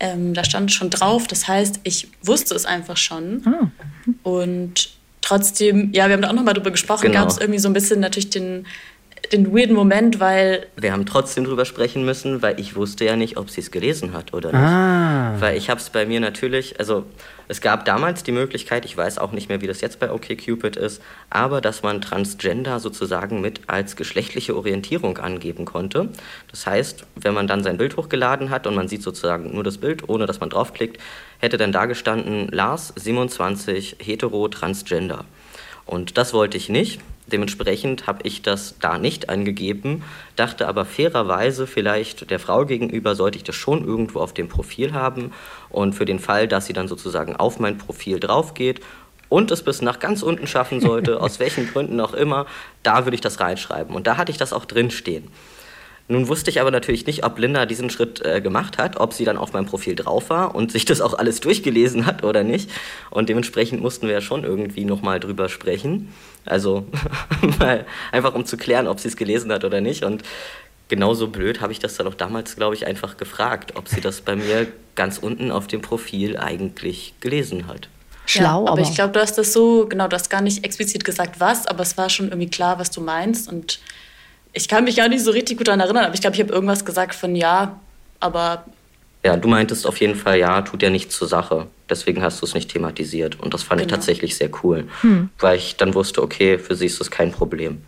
Ähm, 0.00 0.34
da 0.34 0.42
stand 0.42 0.72
schon 0.72 0.90
drauf. 0.90 1.26
Das 1.28 1.46
heißt, 1.48 1.80
ich 1.84 2.08
wusste 2.22 2.54
es 2.54 2.64
einfach 2.66 2.96
schon. 2.96 3.70
Und 4.22 4.90
trotzdem, 5.20 5.92
ja, 5.92 6.06
wir 6.08 6.14
haben 6.14 6.22
da 6.22 6.28
auch 6.30 6.32
nochmal 6.34 6.54
drüber 6.54 6.70
gesprochen, 6.72 7.02
Genau. 7.06 7.20
gab 7.20 7.28
es 7.28 7.38
irgendwie 7.38 7.58
so 7.60 7.68
ein 7.68 7.72
bisschen 7.72 8.00
natürlich 8.00 8.30
den, 8.30 8.66
den 9.32 9.54
weirden 9.54 9.74
Moment, 9.74 10.20
weil 10.20 10.66
Wir 10.76 10.92
haben 10.92 11.06
trotzdem 11.06 11.44
drüber 11.44 11.64
sprechen 11.64 12.04
müssen, 12.04 12.42
weil 12.42 12.60
ich 12.60 12.76
wusste 12.76 13.04
ja 13.04 13.16
nicht, 13.16 13.36
ob 13.36 13.50
sie 13.50 13.60
es 13.60 13.70
gelesen 13.70 14.12
hat 14.12 14.34
oder 14.34 14.52
nicht. 14.52 14.60
Ah. 14.60 15.34
Weil 15.38 15.56
ich 15.56 15.70
habe 15.70 15.80
es 15.80 15.90
bei 15.90 16.06
mir 16.06 16.20
natürlich, 16.20 16.78
also 16.78 17.04
es 17.48 17.60
gab 17.60 17.84
damals 17.84 18.22
die 18.22 18.32
Möglichkeit, 18.32 18.84
ich 18.84 18.96
weiß 18.96 19.18
auch 19.18 19.32
nicht 19.32 19.48
mehr, 19.48 19.60
wie 19.60 19.66
das 19.66 19.80
jetzt 19.80 19.98
bei 19.98 20.10
OkCupid 20.10 20.76
ist, 20.76 21.02
aber 21.28 21.60
dass 21.60 21.82
man 21.82 22.00
Transgender 22.00 22.80
sozusagen 22.80 23.40
mit 23.40 23.60
als 23.66 23.96
geschlechtliche 23.96 24.56
Orientierung 24.56 25.18
angeben 25.18 25.64
konnte. 25.64 26.08
Das 26.50 26.66
heißt, 26.66 27.04
wenn 27.16 27.34
man 27.34 27.46
dann 27.46 27.62
sein 27.62 27.76
Bild 27.76 27.96
hochgeladen 27.96 28.50
hat 28.50 28.66
und 28.66 28.74
man 28.74 28.88
sieht 28.88 29.02
sozusagen 29.02 29.54
nur 29.54 29.64
das 29.64 29.78
Bild, 29.78 30.08
ohne 30.08 30.26
dass 30.26 30.40
man 30.40 30.50
draufklickt, 30.50 30.98
hätte 31.38 31.56
dann 31.56 31.72
da 31.72 31.86
gestanden 31.86 32.48
Lars 32.48 32.92
27 32.96 33.96
hetero 33.98 34.48
transgender. 34.48 35.24
Und 35.84 36.16
das 36.16 36.32
wollte 36.32 36.56
ich 36.56 36.68
nicht. 36.68 37.00
Dementsprechend 37.26 38.06
habe 38.06 38.20
ich 38.24 38.42
das 38.42 38.74
da 38.80 38.98
nicht 38.98 39.28
angegeben, 39.28 40.02
dachte 40.34 40.66
aber 40.66 40.84
fairerweise 40.84 41.66
vielleicht 41.66 42.30
der 42.30 42.40
Frau 42.40 42.66
gegenüber 42.66 43.14
sollte 43.14 43.38
ich 43.38 43.44
das 43.44 43.54
schon 43.54 43.86
irgendwo 43.86 44.20
auf 44.20 44.34
dem 44.34 44.48
Profil 44.48 44.92
haben 44.92 45.32
und 45.70 45.94
für 45.94 46.04
den 46.04 46.18
Fall, 46.18 46.48
dass 46.48 46.66
sie 46.66 46.72
dann 46.72 46.88
sozusagen 46.88 47.36
auf 47.36 47.60
mein 47.60 47.78
Profil 47.78 48.18
drauf 48.18 48.54
geht 48.54 48.80
und 49.28 49.50
es 49.50 49.62
bis 49.62 49.80
nach 49.80 49.98
ganz 49.98 50.22
unten 50.22 50.46
schaffen 50.46 50.80
sollte, 50.80 51.20
aus 51.22 51.40
welchen 51.40 51.66
Gründen 51.72 52.00
auch 52.00 52.12
immer, 52.12 52.46
da 52.82 53.06
würde 53.06 53.14
ich 53.14 53.22
das 53.22 53.40
reinschreiben. 53.40 53.94
Und 53.94 54.06
da 54.06 54.18
hatte 54.18 54.30
ich 54.30 54.36
das 54.36 54.52
auch 54.52 54.66
drin 54.66 54.90
stehen. 54.90 55.28
Nun 56.08 56.28
wusste 56.28 56.50
ich 56.50 56.60
aber 56.60 56.70
natürlich 56.70 57.06
nicht, 57.06 57.24
ob 57.24 57.38
Linda 57.38 57.64
diesen 57.64 57.88
Schritt 57.88 58.24
äh, 58.24 58.40
gemacht 58.40 58.78
hat, 58.78 58.98
ob 58.98 59.12
sie 59.12 59.24
dann 59.24 59.38
auf 59.38 59.52
meinem 59.52 59.66
Profil 59.66 59.94
drauf 59.94 60.30
war 60.30 60.54
und 60.54 60.72
sich 60.72 60.84
das 60.84 61.00
auch 61.00 61.14
alles 61.14 61.40
durchgelesen 61.40 62.06
hat 62.06 62.24
oder 62.24 62.42
nicht. 62.42 62.70
Und 63.10 63.28
dementsprechend 63.28 63.80
mussten 63.80 64.06
wir 64.06 64.14
ja 64.14 64.20
schon 64.20 64.44
irgendwie 64.44 64.84
nochmal 64.84 65.20
drüber 65.20 65.48
sprechen. 65.48 66.12
Also 66.44 66.86
weil, 67.58 67.86
einfach 68.10 68.34
um 68.34 68.44
zu 68.44 68.56
klären, 68.56 68.88
ob 68.88 69.00
sie 69.00 69.08
es 69.08 69.16
gelesen 69.16 69.52
hat 69.52 69.64
oder 69.64 69.80
nicht. 69.80 70.04
Und 70.04 70.22
genauso 70.88 71.28
blöd 71.28 71.60
habe 71.60 71.72
ich 71.72 71.78
das 71.78 71.96
dann 71.96 72.06
auch 72.06 72.14
damals, 72.14 72.56
glaube 72.56 72.74
ich, 72.74 72.86
einfach 72.86 73.16
gefragt, 73.16 73.76
ob 73.76 73.88
sie 73.88 74.00
das 74.00 74.20
bei 74.20 74.36
mir 74.36 74.66
ganz 74.94 75.18
unten 75.18 75.50
auf 75.50 75.66
dem 75.66 75.80
Profil 75.80 76.36
eigentlich 76.36 77.14
gelesen 77.20 77.66
hat. 77.66 77.88
Schlau, 78.26 78.42
ja, 78.42 78.50
aber, 78.50 78.70
aber, 78.72 78.80
ich 78.82 78.94
glaube, 78.94 79.12
du 79.12 79.20
hast 79.20 79.36
das 79.36 79.52
so, 79.52 79.86
genau, 79.88 80.06
du 80.06 80.14
hast 80.14 80.30
gar 80.30 80.42
nicht 80.42 80.64
explizit 80.64 81.04
gesagt, 81.04 81.40
was, 81.40 81.66
aber 81.66 81.82
es 81.82 81.96
war 81.96 82.08
schon 82.08 82.26
irgendwie 82.26 82.50
klar, 82.50 82.78
was 82.78 82.90
du 82.90 83.00
meinst. 83.00 83.48
Und 83.48 83.80
ich 84.52 84.68
kann 84.68 84.84
mich 84.84 84.96
gar 84.96 85.08
nicht 85.08 85.24
so 85.24 85.30
richtig 85.30 85.58
gut 85.58 85.68
daran 85.68 85.80
erinnern, 85.80 86.04
aber 86.04 86.14
ich 86.14 86.20
glaube, 86.20 86.34
ich 86.36 86.42
habe 86.42 86.52
irgendwas 86.52 86.84
gesagt 86.84 87.14
von 87.14 87.34
ja, 87.36 87.78
aber 88.20 88.64
Ja, 89.24 89.36
du 89.36 89.48
meintest 89.48 89.86
auf 89.86 89.98
jeden 89.98 90.14
Fall, 90.16 90.38
ja, 90.38 90.62
tut 90.62 90.82
ja 90.82 90.90
nichts 90.90 91.16
zur 91.16 91.28
Sache. 91.28 91.68
Deswegen 91.88 92.22
hast 92.22 92.40
du 92.42 92.46
es 92.46 92.54
nicht 92.54 92.70
thematisiert. 92.70 93.38
Und 93.40 93.54
das 93.54 93.62
fand 93.62 93.80
ich 93.80 93.86
Genau. 93.86 93.96
tatsächlich 93.96 94.36
sehr 94.36 94.50
cool. 94.64 94.88
Weil 95.38 95.58
ich 95.58 95.76
dann 95.76 95.94
wusste, 95.94 96.22
okay, 96.22 96.58
für 96.58 96.74
sie 96.74 96.86
ist 96.86 96.98
das 97.00 97.10
kein 97.10 97.30
Problem. 97.32 97.82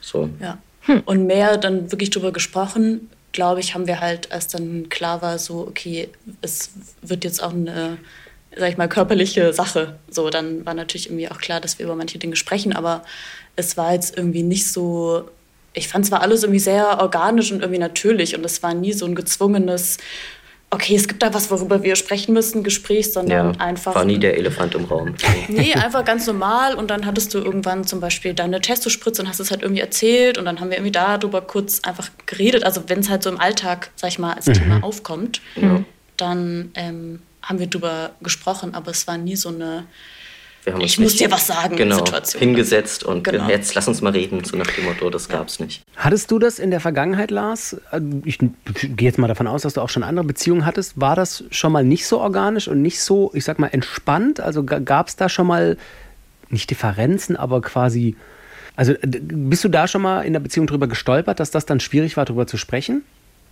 So. 0.00 0.28
Ja. 0.40 0.58
Und 1.06 1.26
mehr 1.26 1.56
dann 1.56 1.90
wirklich 1.90 2.10
drüber 2.10 2.32
gesprochen, 2.32 3.08
glaube 3.32 3.60
ich, 3.60 3.74
haben 3.74 3.86
wir 3.86 4.00
halt, 4.00 4.30
als 4.30 4.48
dann 4.48 4.88
klar 4.90 5.22
war, 5.22 5.38
so, 5.38 5.60
okay, 5.66 6.10
es 6.42 6.70
wird 7.00 7.24
jetzt 7.24 7.42
auch 7.42 7.52
eine, 7.52 7.96
sag 8.56 8.68
ich 8.70 8.76
mal, 8.76 8.88
körperliche 8.88 9.52
Sache. 9.54 9.96
So, 10.10 10.28
dann 10.28 10.66
war 10.66 10.74
natürlich 10.74 11.06
irgendwie 11.08 11.30
auch 11.30 11.38
klar, 11.38 11.60
dass 11.60 11.78
wir 11.78 11.86
über 11.86 11.96
manche 11.96 12.18
Dinge 12.18 12.36
sprechen, 12.36 12.74
aber 12.74 13.02
es 13.56 13.76
war 13.78 13.94
jetzt 13.94 14.16
irgendwie 14.18 14.42
nicht 14.42 14.70
so. 14.70 15.28
Ich 15.74 15.88
fand 15.88 16.06
zwar 16.06 16.22
alles 16.22 16.42
irgendwie 16.42 16.60
sehr 16.60 17.00
organisch 17.00 17.52
und 17.52 17.60
irgendwie 17.60 17.80
natürlich 17.80 18.36
und 18.36 18.44
es 18.46 18.62
war 18.62 18.74
nie 18.74 18.92
so 18.92 19.04
ein 19.06 19.14
gezwungenes, 19.14 19.98
okay, 20.70 20.96
es 20.96 21.06
gibt 21.08 21.22
da 21.22 21.32
was, 21.32 21.50
worüber 21.50 21.82
wir 21.82 21.94
sprechen 21.96 22.32
müssen, 22.32 22.62
Gespräch, 22.64 23.06
Ja, 23.06 23.12
sondern 23.12 23.60
einfach. 23.60 23.94
war 23.94 24.04
nie 24.04 24.18
der 24.18 24.36
Elefant 24.36 24.74
im 24.74 24.84
Raum. 24.84 25.14
Nee, 25.48 25.74
einfach 25.74 26.04
ganz 26.04 26.26
normal. 26.26 26.74
Und 26.74 26.90
dann 26.90 27.06
hattest 27.06 27.32
du 27.34 27.38
irgendwann 27.38 27.84
zum 27.84 28.00
Beispiel 28.00 28.34
deine 28.34 28.60
Testospritze 28.60 29.22
und 29.22 29.28
hast 29.28 29.40
es 29.40 29.50
halt 29.50 29.62
irgendwie 29.62 29.80
erzählt. 29.80 30.36
Und 30.38 30.44
dann 30.46 30.60
haben 30.60 30.70
wir 30.70 30.76
irgendwie 30.78 30.92
darüber 30.92 31.40
kurz 31.42 31.80
einfach 31.80 32.10
geredet. 32.26 32.64
Also 32.64 32.82
wenn 32.88 33.00
es 33.00 33.08
halt 33.08 33.22
so 33.22 33.30
im 33.30 33.40
Alltag, 33.40 33.90
sag 33.96 34.08
ich 34.08 34.18
mal, 34.18 34.32
als 34.32 34.46
Thema 34.46 34.82
aufkommt, 34.82 35.40
dann 36.16 36.70
ähm, 36.74 37.20
haben 37.42 37.58
wir 37.58 37.66
drüber 37.68 38.10
gesprochen. 38.22 38.74
Aber 38.74 38.90
es 38.90 39.06
war 39.06 39.16
nie 39.16 39.36
so 39.36 39.50
eine, 39.50 39.84
Wir 40.64 40.72
haben 40.72 40.80
uns 40.82 40.92
Ich 40.92 40.98
muss 40.98 41.16
dir 41.16 41.30
was 41.30 41.46
sagen, 41.46 41.76
genau, 41.76 41.98
Situation. 41.98 42.40
hingesetzt 42.40 43.04
und 43.04 43.22
Genau. 43.24 43.48
jetzt 43.48 43.74
lass 43.74 43.86
uns 43.86 44.00
mal 44.00 44.12
reden, 44.12 44.42
so 44.44 44.56
nach 44.56 44.66
dem 44.66 44.84
Motto, 44.84 45.10
das 45.10 45.28
gab's 45.28 45.60
nicht. 45.60 45.82
Hattest 45.96 46.30
du 46.30 46.38
das 46.38 46.58
in 46.58 46.70
der 46.70 46.80
Vergangenheit, 46.80 47.30
Lars? 47.30 47.74
Äh, 47.92 48.00
Ich 48.24 48.38
gehe 48.38 48.50
jetzt 49.08 49.18
mal 49.18 49.28
davon 49.28 49.46
aus, 49.46 49.62
dass 49.62 49.74
du 49.74 49.82
auch 49.82 49.90
schon 49.90 50.02
andere 50.02 50.24
Beziehungen 50.24 50.64
hattest. 50.64 50.98
War 51.00 51.16
das 51.16 51.44
schon 51.50 51.70
mal 51.72 51.84
nicht 51.84 52.06
so 52.06 52.18
organisch 52.20 52.66
und 52.66 52.80
nicht 52.80 53.00
so, 53.00 53.30
ich 53.34 53.44
sag 53.44 53.58
mal, 53.58 53.68
entspannt? 53.68 54.40
Also 54.40 54.64
gab 54.64 55.08
es 55.08 55.16
da 55.16 55.28
schon 55.28 55.46
mal 55.46 55.76
nicht 56.48 56.70
Differenzen, 56.70 57.36
aber 57.36 57.60
quasi. 57.60 58.16
Also 58.76 58.94
bist 59.02 59.62
du 59.64 59.68
da 59.68 59.86
schon 59.86 60.02
mal 60.02 60.22
in 60.22 60.32
der 60.32 60.40
Beziehung 60.40 60.66
drüber 60.66 60.88
gestolpert, 60.88 61.38
dass 61.40 61.50
das 61.50 61.66
dann 61.66 61.78
schwierig 61.78 62.16
war, 62.16 62.24
darüber 62.24 62.46
zu 62.46 62.56
sprechen? 62.56 63.02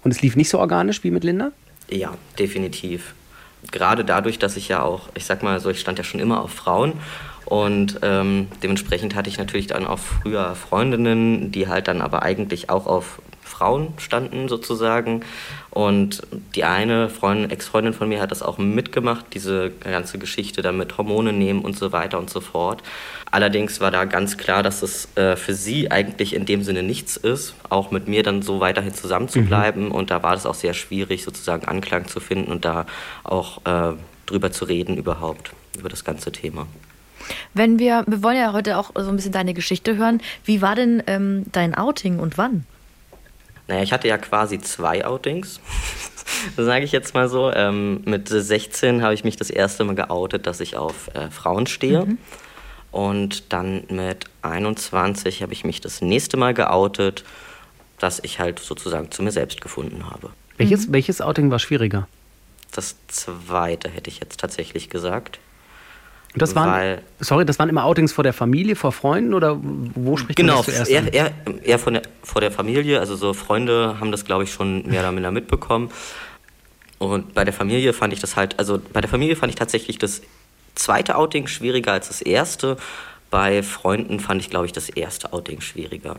Und 0.02 0.10
es 0.12 0.22
lief 0.22 0.34
nicht 0.34 0.48
so 0.48 0.58
organisch 0.58 1.04
wie 1.04 1.10
mit 1.10 1.22
Linda? 1.24 1.52
Ja, 1.90 2.14
definitiv. 2.38 3.14
Gerade 3.70 4.04
dadurch, 4.04 4.38
dass 4.38 4.56
ich 4.56 4.68
ja 4.68 4.82
auch, 4.82 5.08
ich 5.14 5.24
sag 5.24 5.42
mal 5.42 5.60
so, 5.60 5.70
ich 5.70 5.80
stand 5.80 5.98
ja 5.98 6.04
schon 6.04 6.20
immer 6.20 6.42
auf 6.42 6.52
Frauen 6.52 6.94
und 7.44 8.00
ähm, 8.02 8.48
dementsprechend 8.62 9.14
hatte 9.14 9.28
ich 9.28 9.38
natürlich 9.38 9.66
dann 9.66 9.86
auch 9.86 9.98
früher 9.98 10.54
Freundinnen, 10.54 11.52
die 11.52 11.68
halt 11.68 11.88
dann 11.88 12.00
aber 12.00 12.22
eigentlich 12.22 12.70
auch 12.70 12.86
auf 12.86 13.20
Frauen 13.42 13.94
standen 13.98 14.48
sozusagen. 14.48 15.22
Und 15.72 16.20
die 16.54 16.64
eine 16.64 17.08
Freundin, 17.08 17.50
Ex-Freundin 17.50 17.94
von 17.94 18.06
mir 18.06 18.20
hat 18.20 18.30
das 18.30 18.42
auch 18.42 18.58
mitgemacht, 18.58 19.24
diese 19.32 19.70
ganze 19.70 20.18
Geschichte 20.18 20.60
dann 20.60 20.76
mit 20.76 20.98
Hormone 20.98 21.32
nehmen 21.32 21.62
und 21.62 21.78
so 21.78 21.92
weiter 21.92 22.18
und 22.18 22.28
so 22.28 22.42
fort. 22.42 22.82
Allerdings 23.30 23.80
war 23.80 23.90
da 23.90 24.04
ganz 24.04 24.36
klar, 24.36 24.62
dass 24.62 24.82
es 24.82 25.08
äh, 25.16 25.34
für 25.34 25.54
sie 25.54 25.90
eigentlich 25.90 26.34
in 26.34 26.44
dem 26.44 26.62
Sinne 26.62 26.82
nichts 26.82 27.16
ist, 27.16 27.54
auch 27.70 27.90
mit 27.90 28.06
mir 28.06 28.22
dann 28.22 28.42
so 28.42 28.60
weiterhin 28.60 28.92
zusammenzubleiben. 28.92 29.86
Mhm. 29.86 29.92
Und 29.92 30.10
da 30.10 30.22
war 30.22 30.34
es 30.34 30.44
auch 30.44 30.54
sehr 30.54 30.74
schwierig, 30.74 31.24
sozusagen 31.24 31.66
Anklang 31.66 32.06
zu 32.06 32.20
finden 32.20 32.52
und 32.52 32.66
da 32.66 32.84
auch 33.24 33.64
äh, 33.64 33.94
drüber 34.26 34.52
zu 34.52 34.66
reden 34.66 34.98
überhaupt, 34.98 35.52
über 35.78 35.88
das 35.88 36.04
ganze 36.04 36.32
Thema. 36.32 36.66
Wenn 37.54 37.78
wir, 37.78 38.04
wir 38.06 38.22
wollen 38.22 38.36
ja 38.36 38.52
heute 38.52 38.76
auch 38.76 38.90
so 38.94 39.08
ein 39.08 39.16
bisschen 39.16 39.32
deine 39.32 39.54
Geschichte 39.54 39.96
hören. 39.96 40.20
Wie 40.44 40.60
war 40.60 40.74
denn 40.74 41.02
ähm, 41.06 41.44
dein 41.50 41.74
Outing 41.74 42.18
und 42.18 42.36
wann? 42.36 42.66
Naja, 43.68 43.82
ich 43.82 43.92
hatte 43.92 44.08
ja 44.08 44.18
quasi 44.18 44.58
zwei 44.58 45.04
Outings. 45.04 45.60
sage 46.56 46.84
ich 46.84 46.92
jetzt 46.92 47.14
mal 47.14 47.28
so. 47.28 47.52
Ähm, 47.52 48.02
mit 48.04 48.28
16 48.28 49.02
habe 49.02 49.14
ich 49.14 49.24
mich 49.24 49.36
das 49.36 49.50
erste 49.50 49.84
Mal 49.84 49.94
geoutet, 49.94 50.46
dass 50.46 50.60
ich 50.60 50.76
auf 50.76 51.14
äh, 51.14 51.30
Frauen 51.30 51.66
stehe. 51.66 52.06
Mhm. 52.06 52.18
Und 52.90 53.52
dann 53.52 53.84
mit 53.88 54.26
21 54.42 55.42
habe 55.42 55.52
ich 55.52 55.64
mich 55.64 55.80
das 55.80 56.02
nächste 56.02 56.36
Mal 56.36 56.52
geoutet, 56.52 57.24
dass 57.98 58.20
ich 58.22 58.38
halt 58.38 58.58
sozusagen 58.58 59.10
zu 59.10 59.22
mir 59.22 59.32
selbst 59.32 59.60
gefunden 59.60 60.10
habe. 60.10 60.30
Welches, 60.58 60.88
mhm. 60.88 60.92
welches 60.92 61.20
Outing 61.20 61.50
war 61.50 61.58
schwieriger? 61.58 62.06
Das 62.72 62.96
zweite 63.08 63.88
hätte 63.88 64.10
ich 64.10 64.20
jetzt 64.20 64.40
tatsächlich 64.40 64.90
gesagt. 64.90 65.38
Das 66.34 66.54
waren, 66.54 66.70
weil, 66.70 67.02
sorry, 67.20 67.44
das 67.44 67.58
waren 67.58 67.68
immer 67.68 67.84
Outings 67.84 68.12
vor 68.12 68.24
der 68.24 68.32
Familie, 68.32 68.74
vor 68.74 68.92
Freunden 68.92 69.34
oder 69.34 69.58
wo 69.60 70.16
spricht 70.16 70.36
genau, 70.36 70.56
man 70.56 70.64
das 70.64 70.74
zuerst? 70.74 70.90
Genau, 70.90 71.10
eher, 71.10 71.12
eher, 71.12 71.32
eher 71.62 71.78
von 71.78 71.94
der, 71.94 72.02
vor 72.22 72.40
der 72.40 72.50
Familie. 72.50 73.00
Also 73.00 73.16
so 73.16 73.34
Freunde 73.34 73.96
haben 74.00 74.10
das, 74.12 74.24
glaube 74.24 74.44
ich, 74.44 74.52
schon 74.52 74.86
mehr 74.86 75.00
oder 75.00 75.12
minder 75.12 75.30
mitbekommen. 75.30 75.90
Und 76.98 77.34
bei 77.34 77.44
der 77.44 77.52
Familie 77.52 77.92
fand 77.92 78.12
ich 78.12 78.20
das 78.20 78.36
halt, 78.36 78.58
also 78.58 78.80
bei 78.92 79.00
der 79.00 79.10
Familie 79.10 79.36
fand 79.36 79.50
ich 79.50 79.56
tatsächlich 79.56 79.98
das 79.98 80.22
zweite 80.74 81.16
Outing 81.16 81.48
schwieriger 81.48 81.92
als 81.92 82.08
das 82.08 82.22
erste. 82.22 82.76
Bei 83.30 83.62
Freunden 83.62 84.20
fand 84.20 84.40
ich, 84.40 84.50
glaube 84.50 84.66
ich, 84.66 84.72
das 84.72 84.88
erste 84.88 85.32
Outing 85.32 85.60
schwieriger. 85.60 86.16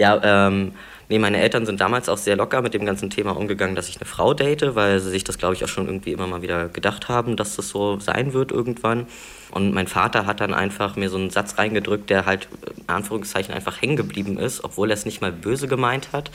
Ja, 0.00 0.18
ähm, 0.24 0.72
nee, 1.10 1.18
meine 1.18 1.42
Eltern 1.42 1.66
sind 1.66 1.82
damals 1.82 2.08
auch 2.08 2.16
sehr 2.16 2.34
locker 2.34 2.62
mit 2.62 2.72
dem 2.72 2.86
ganzen 2.86 3.10
Thema 3.10 3.36
umgegangen, 3.36 3.76
dass 3.76 3.90
ich 3.90 3.96
eine 3.98 4.06
Frau 4.06 4.32
date, 4.32 4.74
weil 4.74 4.98
sie 4.98 5.10
sich 5.10 5.24
das, 5.24 5.36
glaube 5.36 5.54
ich, 5.54 5.62
auch 5.62 5.68
schon 5.68 5.84
irgendwie 5.84 6.12
immer 6.12 6.26
mal 6.26 6.40
wieder 6.40 6.68
gedacht 6.68 7.10
haben, 7.10 7.36
dass 7.36 7.56
das 7.56 7.68
so 7.68 8.00
sein 8.00 8.32
wird 8.32 8.50
irgendwann. 8.50 9.06
Und 9.50 9.74
mein 9.74 9.86
Vater 9.88 10.24
hat 10.24 10.40
dann 10.40 10.54
einfach 10.54 10.96
mir 10.96 11.10
so 11.10 11.18
einen 11.18 11.28
Satz 11.28 11.58
reingedrückt, 11.58 12.08
der 12.08 12.24
halt 12.24 12.48
in 12.78 12.88
Anführungszeichen 12.88 13.54
einfach 13.54 13.82
hängen 13.82 13.96
geblieben 13.96 14.38
ist, 14.38 14.64
obwohl 14.64 14.88
er 14.90 14.94
es 14.94 15.04
nicht 15.04 15.20
mal 15.20 15.32
böse 15.32 15.68
gemeint 15.68 16.12
hat 16.12 16.30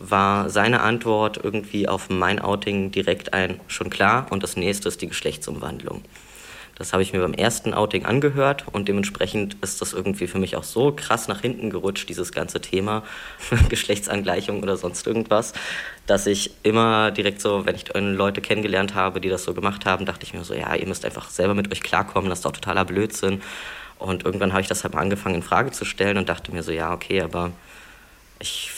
war 0.00 0.48
seine 0.48 0.80
Antwort 0.82 1.40
irgendwie 1.42 1.88
auf 1.88 2.08
mein 2.08 2.38
Outing 2.38 2.92
direkt 2.92 3.34
ein 3.34 3.58
schon 3.66 3.90
klar 3.90 4.28
und 4.30 4.44
das 4.44 4.56
nächste 4.56 4.86
ist 4.86 5.02
die 5.02 5.08
Geschlechtsumwandlung. 5.08 6.02
Das 6.78 6.92
habe 6.92 7.02
ich 7.02 7.12
mir 7.12 7.20
beim 7.20 7.34
ersten 7.34 7.74
Outing 7.74 8.06
angehört 8.06 8.66
und 8.70 8.88
dementsprechend 8.88 9.56
ist 9.62 9.82
das 9.82 9.92
irgendwie 9.92 10.28
für 10.28 10.38
mich 10.38 10.54
auch 10.54 10.62
so 10.62 10.92
krass 10.92 11.26
nach 11.26 11.40
hinten 11.40 11.70
gerutscht, 11.70 12.08
dieses 12.08 12.32
ganze 12.32 12.60
Thema 12.60 13.02
Geschlechtsangleichung 13.68 14.62
oder 14.62 14.76
sonst 14.76 15.06
irgendwas, 15.06 15.54
dass 16.06 16.26
ich 16.26 16.52
immer 16.62 17.10
direkt 17.10 17.40
so, 17.40 17.66
wenn 17.66 17.74
ich 17.74 17.92
Leute 17.94 18.40
kennengelernt 18.40 18.94
habe, 18.94 19.20
die 19.20 19.28
das 19.28 19.42
so 19.42 19.54
gemacht 19.54 19.86
haben, 19.86 20.06
dachte 20.06 20.24
ich 20.24 20.34
mir 20.34 20.44
so, 20.44 20.54
ja, 20.54 20.74
ihr 20.74 20.86
müsst 20.86 21.04
einfach 21.04 21.30
selber 21.30 21.54
mit 21.54 21.72
euch 21.72 21.80
klarkommen, 21.80 22.30
das 22.30 22.38
ist 22.38 22.44
doch 22.44 22.52
totaler 22.52 22.84
Blödsinn. 22.84 23.42
Und 23.98 24.24
irgendwann 24.24 24.52
habe 24.52 24.62
ich 24.62 24.68
das 24.68 24.84
halt 24.84 24.94
mal 24.94 25.00
angefangen 25.00 25.34
in 25.34 25.42
Frage 25.42 25.72
zu 25.72 25.84
stellen 25.84 26.18
und 26.18 26.28
dachte 26.28 26.52
mir 26.52 26.62
so, 26.62 26.70
ja, 26.70 26.92
okay, 26.92 27.20
aber 27.20 27.50
ich 28.38 28.70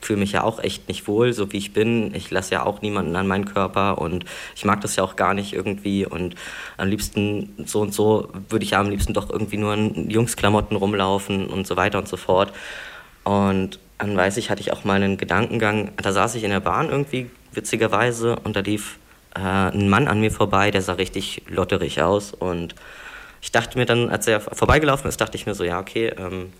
fühle 0.00 0.20
mich 0.20 0.32
ja 0.32 0.44
auch 0.44 0.58
echt 0.58 0.88
nicht 0.88 1.06
wohl, 1.06 1.32
so 1.32 1.52
wie 1.52 1.58
ich 1.58 1.72
bin. 1.72 2.14
Ich 2.14 2.30
lasse 2.30 2.54
ja 2.54 2.64
auch 2.64 2.82
niemanden 2.82 3.14
an 3.16 3.26
meinen 3.26 3.44
Körper 3.44 3.98
und 3.98 4.24
ich 4.56 4.64
mag 4.64 4.80
das 4.80 4.96
ja 4.96 5.04
auch 5.04 5.16
gar 5.16 5.34
nicht 5.34 5.52
irgendwie. 5.52 6.06
Und 6.06 6.34
am 6.76 6.88
liebsten 6.88 7.54
so 7.64 7.80
und 7.80 7.94
so 7.94 8.28
würde 8.48 8.64
ich 8.64 8.72
ja 8.72 8.80
am 8.80 8.90
liebsten 8.90 9.14
doch 9.14 9.30
irgendwie 9.30 9.56
nur 9.56 9.74
in 9.74 10.10
Jungsklamotten 10.10 10.76
rumlaufen 10.76 11.46
und 11.46 11.66
so 11.66 11.76
weiter 11.76 11.98
und 11.98 12.08
so 12.08 12.16
fort. 12.16 12.52
Und 13.24 13.78
dann 13.98 14.16
weiß 14.16 14.38
ich, 14.38 14.50
hatte 14.50 14.62
ich 14.62 14.72
auch 14.72 14.84
mal 14.84 15.02
einen 15.02 15.18
Gedankengang, 15.18 15.92
da 15.96 16.12
saß 16.12 16.34
ich 16.34 16.44
in 16.44 16.50
der 16.50 16.60
Bahn 16.60 16.88
irgendwie, 16.88 17.30
witzigerweise, 17.52 18.36
und 18.36 18.56
da 18.56 18.60
lief 18.60 18.98
äh, 19.34 19.40
ein 19.40 19.88
Mann 19.88 20.08
an 20.08 20.20
mir 20.20 20.30
vorbei, 20.30 20.70
der 20.70 20.82
sah 20.82 20.94
richtig 20.94 21.42
lotterig 21.48 22.00
aus. 22.00 22.32
Und 22.32 22.74
ich 23.42 23.52
dachte 23.52 23.78
mir 23.78 23.86
dann, 23.86 24.08
als 24.08 24.26
er 24.26 24.40
vorbeigelaufen 24.40 25.08
ist, 25.08 25.20
dachte 25.20 25.36
ich 25.36 25.46
mir 25.46 25.54
so, 25.54 25.64
ja, 25.64 25.78
okay, 25.78 26.12
ähm, 26.16 26.52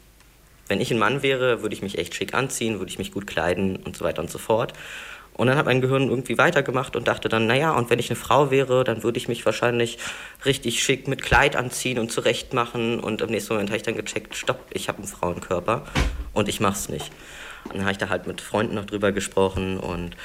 wenn 0.71 0.81
ich 0.81 0.93
ein 0.93 0.99
Mann 0.99 1.23
wäre, 1.23 1.62
würde 1.62 1.75
ich 1.75 1.83
mich 1.83 1.99
echt 1.99 2.15
schick 2.15 2.33
anziehen, 2.33 2.79
würde 2.79 2.91
ich 2.91 2.99
mich 2.99 3.12
gut 3.12 3.27
kleiden 3.27 3.77
und 3.77 3.97
so 3.97 4.05
weiter 4.05 4.23
und 4.23 4.31
so 4.31 4.39
fort. 4.39 4.73
Und 5.35 5.49
dann 5.49 5.57
hat 5.57 5.67
mein 5.67 5.81
Gehirn 5.81 6.09
irgendwie 6.09 6.39
weitergemacht 6.39 6.97
und 6.97 7.09
dachte 7.09 7.29
dann, 7.29 7.47
naja, 7.47 7.73
und 7.73 7.91
wenn 7.91 7.99
ich 7.99 8.09
eine 8.11 8.17
Frau 8.17 8.50
wäre, 8.50 8.85
dann 8.85 9.03
würde 9.03 9.19
ich 9.19 9.27
mich 9.27 9.45
wahrscheinlich 9.47 9.99
richtig 10.45 10.83
schick 10.83 11.09
mit 11.09 11.23
Kleid 11.23 11.57
anziehen 11.57 11.99
und 11.99 12.12
zurecht 12.12 12.53
machen. 12.53 13.00
Und 13.00 13.21
im 13.21 13.31
nächsten 13.31 13.55
Moment 13.55 13.71
habe 13.71 13.79
ich 13.79 13.83
dann 13.83 13.97
gecheckt, 13.97 14.37
stopp, 14.37 14.61
ich 14.73 14.89
habe 14.89 14.99
einen 14.99 15.09
Frauenkörper 15.09 15.85
und 16.35 16.49
ich 16.49 16.61
mach's 16.61 16.89
nicht. 16.89 17.11
Und 17.65 17.75
dann 17.75 17.83
habe 17.83 17.93
ich 17.93 17.99
da 17.99 18.09
halt 18.09 18.27
mit 18.27 18.41
Freunden 18.41 18.75
noch 18.75 18.85
drüber 18.85 19.12
gesprochen 19.12 19.79
und 19.79 20.17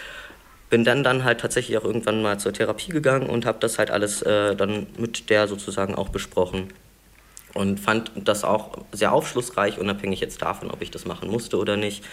bin 0.69 0.83
dann 0.83 1.03
dann 1.03 1.23
halt 1.23 1.39
tatsächlich 1.39 1.77
auch 1.77 1.85
irgendwann 1.85 2.21
mal 2.21 2.39
zur 2.39 2.53
Therapie 2.53 2.91
gegangen 2.91 3.29
und 3.29 3.45
habe 3.45 3.59
das 3.59 3.79
halt 3.79 3.91
alles 3.91 4.21
äh, 4.21 4.55
dann 4.55 4.87
mit 4.97 5.29
der 5.29 5.47
sozusagen 5.47 5.95
auch 5.95 6.09
besprochen 6.09 6.73
und 7.55 7.79
fand 7.79 8.11
das 8.15 8.43
auch 8.43 8.77
sehr 8.91 9.13
aufschlussreich, 9.13 9.79
unabhängig 9.79 10.19
jetzt 10.19 10.41
davon, 10.41 10.69
ob 10.69 10.81
ich 10.81 10.91
das 10.91 11.05
machen 11.05 11.31
musste 11.31 11.57
oder 11.57 11.77
nicht. 11.77 12.03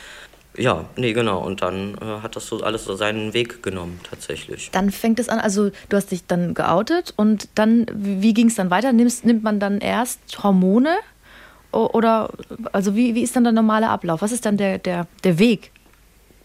Ja, 0.57 0.85
nee, 0.97 1.13
genau. 1.13 1.41
Und 1.41 1.63
dann 1.63 1.95
äh, 1.95 2.23
hat 2.23 2.37
das 2.37 2.47
so 2.47 2.63
alles 2.63 2.85
so 2.85 2.95
seinen 2.95 3.35
Weg 3.35 3.63
genommen, 3.63 4.01
tatsächlich. 4.09 4.71
Dann 4.71 4.91
fängt 4.91 5.19
es 5.19 5.29
an, 5.29 5.41
also 5.41 5.71
du 5.89 5.97
hast 5.97 6.11
dich 6.11 6.27
dann 6.27 6.55
geoutet 6.55 7.13
und 7.17 7.49
dann, 7.55 7.87
wie 7.95 8.35
ging 8.35 8.49
es 8.49 8.55
dann 8.55 8.71
weiter? 8.71 8.93
Nimmst, 8.93 9.25
nimmt 9.25 9.43
man 9.43 9.61
dann 9.61 9.81
erst 9.81 10.21
Hormone? 10.43 10.97
Oder, 11.73 12.31
also 12.73 12.95
wie, 12.95 13.15
wie 13.15 13.23
ist 13.23 13.35
dann 13.35 13.45
der 13.45 13.53
normale 13.53 13.89
Ablauf? 13.89 14.21
Was 14.21 14.31
ist 14.31 14.45
dann 14.45 14.59
der, 14.59 14.79
der, 14.79 15.07
der 15.25 15.39
Weg? 15.39 15.73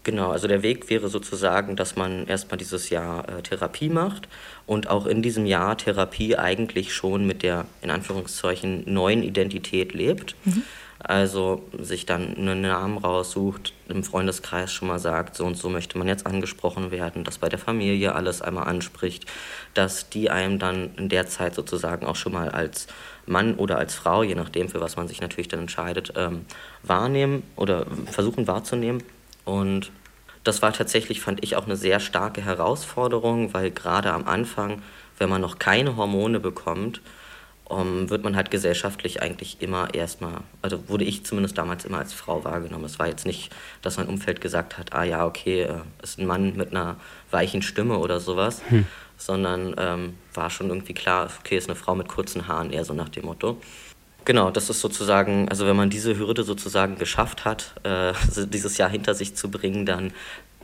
Genau, 0.04 0.30
also 0.30 0.48
der 0.48 0.62
Weg 0.62 0.88
wäre 0.90 1.08
sozusagen, 1.08 1.76
dass 1.76 1.96
man 1.96 2.26
erstmal 2.26 2.56
dieses 2.56 2.90
Jahr 2.90 3.28
äh, 3.28 3.42
Therapie 3.42 3.88
macht 3.88 4.28
und 4.66 4.88
auch 4.88 5.06
in 5.06 5.22
diesem 5.22 5.44
Jahr 5.44 5.76
Therapie 5.76 6.36
eigentlich 6.36 6.94
schon 6.94 7.26
mit 7.26 7.42
der 7.42 7.66
in 7.82 7.90
Anführungszeichen 7.90 8.84
neuen 8.86 9.22
Identität 9.22 9.92
lebt. 9.92 10.34
Mhm. 10.44 10.62
Also 11.00 11.62
sich 11.78 12.06
dann 12.06 12.36
einen 12.36 12.62
Namen 12.62 12.98
raussucht, 12.98 13.72
im 13.88 14.02
Freundeskreis 14.02 14.72
schon 14.72 14.88
mal 14.88 14.98
sagt, 14.98 15.36
so 15.36 15.44
und 15.44 15.56
so 15.56 15.68
möchte 15.68 15.96
man 15.96 16.08
jetzt 16.08 16.26
angesprochen 16.26 16.90
werden, 16.90 17.22
dass 17.22 17.38
bei 17.38 17.48
der 17.48 17.58
Familie 17.58 18.16
alles 18.16 18.42
einmal 18.42 18.66
anspricht, 18.66 19.24
dass 19.74 20.10
die 20.10 20.28
einem 20.28 20.58
dann 20.58 20.90
in 20.96 21.08
der 21.08 21.28
Zeit 21.28 21.54
sozusagen 21.54 22.04
auch 22.04 22.16
schon 22.16 22.32
mal 22.32 22.48
als 22.48 22.88
Mann 23.26 23.54
oder 23.54 23.78
als 23.78 23.94
Frau, 23.94 24.24
je 24.24 24.34
nachdem, 24.34 24.68
für 24.68 24.80
was 24.80 24.96
man 24.96 25.06
sich 25.06 25.20
natürlich 25.20 25.48
dann 25.48 25.60
entscheidet, 25.60 26.14
ähm, 26.16 26.46
wahrnehmen 26.82 27.44
oder 27.54 27.86
versuchen 28.10 28.48
wahrzunehmen. 28.48 29.02
Und 29.48 29.92
das 30.44 30.60
war 30.60 30.74
tatsächlich, 30.74 31.22
fand 31.22 31.42
ich, 31.42 31.56
auch 31.56 31.64
eine 31.64 31.76
sehr 31.76 32.00
starke 32.00 32.44
Herausforderung, 32.44 33.54
weil 33.54 33.70
gerade 33.70 34.12
am 34.12 34.28
Anfang, 34.28 34.82
wenn 35.16 35.30
man 35.30 35.40
noch 35.40 35.58
keine 35.58 35.96
Hormone 35.96 36.38
bekommt, 36.38 37.00
um, 37.64 37.80
ähm, 37.80 38.10
wird 38.10 38.24
man 38.24 38.36
halt 38.36 38.50
gesellschaftlich 38.50 39.22
eigentlich 39.22 39.60
immer 39.60 39.94
erstmal, 39.94 40.40
also 40.60 40.86
wurde 40.88 41.04
ich 41.04 41.24
zumindest 41.24 41.56
damals 41.56 41.86
immer 41.86 41.98
als 41.98 42.12
Frau 42.12 42.44
wahrgenommen. 42.44 42.84
Es 42.84 42.98
war 42.98 43.08
jetzt 43.08 43.24
nicht, 43.24 43.50
dass 43.80 43.96
mein 43.96 44.06
Umfeld 44.06 44.42
gesagt 44.42 44.76
hat, 44.76 44.92
ah 44.92 45.04
ja, 45.04 45.26
okay, 45.26 45.62
äh, 45.62 45.80
ist 46.02 46.18
ein 46.18 46.26
Mann 46.26 46.54
mit 46.56 46.70
einer 46.70 46.96
weichen 47.30 47.62
Stimme 47.62 47.98
oder 47.98 48.20
sowas, 48.20 48.60
hm. 48.68 48.86
sondern 49.16 49.74
ähm, 49.78 50.14
war 50.34 50.50
schon 50.50 50.68
irgendwie 50.68 50.94
klar, 50.94 51.30
okay, 51.40 51.56
ist 51.56 51.68
eine 51.68 51.76
Frau 51.76 51.94
mit 51.94 52.08
kurzen 52.08 52.48
Haaren, 52.48 52.70
eher 52.70 52.84
so 52.84 52.92
nach 52.92 53.08
dem 53.08 53.24
Motto. 53.24 53.58
Genau, 54.28 54.50
das 54.50 54.68
ist 54.68 54.82
sozusagen, 54.82 55.48
also 55.48 55.66
wenn 55.66 55.74
man 55.74 55.88
diese 55.88 56.18
Hürde 56.18 56.42
sozusagen 56.42 56.98
geschafft 56.98 57.46
hat, 57.46 57.72
äh, 57.82 58.12
dieses 58.52 58.76
Jahr 58.76 58.90
hinter 58.90 59.14
sich 59.14 59.34
zu 59.34 59.50
bringen, 59.50 59.86
dann 59.86 60.12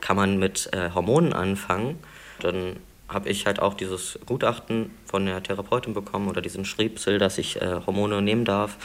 kann 0.01 0.15
man 0.15 0.37
mit 0.37 0.69
äh, 0.71 0.91
Hormonen 0.93 1.33
anfangen. 1.33 1.97
Dann 2.41 2.75
habe 3.09 3.29
ich 3.29 3.47
halt 3.47 3.59
auch 3.59 3.73
dieses 3.73 4.19
Gutachten 4.27 4.91
von 5.05 5.25
der 5.25 5.41
Therapeutin 5.41 5.95
bekommen 5.95 6.27
oder 6.27 6.41
diesen 6.43 6.63
Schriebsel, 6.63 7.17
dass 7.17 7.39
ich 7.39 7.59
äh, 7.59 7.79
Hormone 7.87 8.21
nehmen 8.21 8.45
darf. 8.45 8.77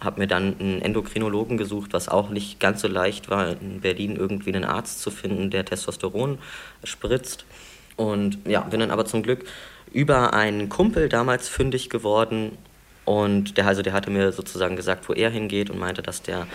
Habe 0.00 0.20
mir 0.20 0.28
dann 0.28 0.58
einen 0.58 0.80
Endokrinologen 0.80 1.58
gesucht, 1.58 1.92
was 1.92 2.08
auch 2.08 2.30
nicht 2.30 2.58
ganz 2.58 2.80
so 2.80 2.88
leicht 2.88 3.28
war, 3.28 3.50
in 3.60 3.82
Berlin 3.82 4.16
irgendwie 4.16 4.54
einen 4.54 4.64
Arzt 4.64 5.02
zu 5.02 5.10
finden, 5.10 5.50
der 5.50 5.66
Testosteron 5.66 6.38
spritzt. 6.84 7.44
Und 7.96 8.38
ja, 8.48 8.62
bin 8.62 8.80
dann 8.80 8.92
aber 8.92 9.04
zum 9.04 9.22
Glück 9.22 9.44
über 9.92 10.32
einen 10.32 10.70
Kumpel 10.70 11.10
damals 11.10 11.50
fündig 11.50 11.90
geworden, 11.90 12.56
und 13.04 13.56
der, 13.56 13.66
also 13.66 13.82
der 13.82 13.92
hatte 13.92 14.10
mir 14.10 14.32
sozusagen 14.32 14.76
gesagt, 14.76 15.08
wo 15.08 15.12
er 15.12 15.30
hingeht 15.30 15.70
und 15.70 15.78
meinte, 15.78 16.02
dass 16.02 16.22
der 16.22 16.46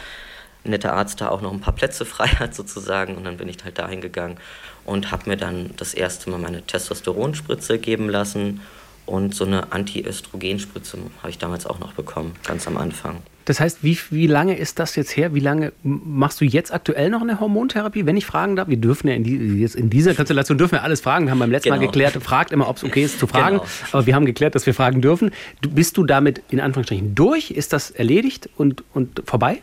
nette 0.63 0.94
Arzt 0.94 1.22
da 1.22 1.30
auch 1.30 1.42
noch 1.42 1.51
ein 1.51 1.62
paar 1.62 1.75
Plätze 1.75 2.06
frei 2.16 2.27
hat 2.27 2.56
sozusagen. 2.56 3.16
Und 3.16 3.24
dann 3.25 3.38
bin 3.38 3.50
ich 3.50 3.63
halt 3.63 3.77
dahin 3.77 4.01
gegangen 4.01 4.38
und 4.86 5.12
habe 5.12 5.30
mir 5.30 5.38
dann 5.38 5.72
das 5.77 5.94
erste 5.94 6.30
Mal 6.30 6.39
meine 6.39 6.62
Testosteronspritze 6.62 7.80
geben 7.80 8.10
lassen. 8.10 8.62
Und 9.06 9.34
so 9.34 9.46
eine 9.46 9.72
Anti-Östrogenspritze 9.72 10.98
habe 11.20 11.30
ich 11.30 11.38
damals 11.38 11.66
auch 11.66 11.80
noch 11.80 11.94
bekommen, 11.94 12.36
ganz 12.46 12.68
am 12.68 12.75
Anfang. 12.77 13.22
Das 13.48 13.62
heißt, 13.62 13.82
wie, 13.82 13.98
wie 14.10 14.27
lange 14.27 14.58
ist 14.58 14.77
das 14.77 14.98
jetzt 14.98 15.16
her? 15.16 15.34
Wie 15.34 15.39
lange 15.39 15.72
machst 15.82 16.42
du 16.42 16.46
jetzt 16.46 16.74
aktuell 16.74 17.10
noch 17.10 17.22
eine 17.22 17.39
Hormontherapie, 17.39 18.06
wenn 18.06 18.18
ich 18.18 18.25
fragen 18.25 18.58
darf? 18.58 18.68
Wir 18.68 18.75
dürfen 18.75 19.08
ja 19.08 19.13
in, 19.13 19.24
die, 19.24 19.62
jetzt 19.62 19.74
in 19.74 19.89
dieser 19.89 20.13
Konstellation 20.16 20.58
dürfen 20.58 20.74
wir 20.74 20.84
alles 20.84 21.00
fragen. 21.00 21.27
Wir 21.27 21.32
haben 21.32 21.39
beim 21.39 21.51
letzten 21.51 21.70
genau. 21.70 21.80
Mal 21.80 21.86
geklärt, 21.86 22.22
fragt 22.22 22.51
immer, 22.51 22.68
ob 22.68 22.75
es 22.75 22.84
okay 22.84 23.06
ist 23.06 23.20
zu 23.20 23.25
fragen. 23.25 23.60
Genau. 23.60 23.70
Aber 23.94 24.06
wir 24.06 24.16
haben 24.16 24.25
geklärt, 24.25 24.54
dass 24.54 24.66
wir 24.66 24.74
fragen 24.74 25.00
dürfen. 25.00 25.32
Du, 25.62 25.70
bist 25.70 25.96
du 25.96 26.04
damit 26.04 26.42
in 26.50 26.60
Anführungsstrichen 26.60 27.16
durch? 27.16 27.50
Ist 27.50 27.72
das 27.72 27.89
erledigt 27.89 28.50
und, 28.58 28.84
und 28.94 29.24
vorbei? 29.25 29.62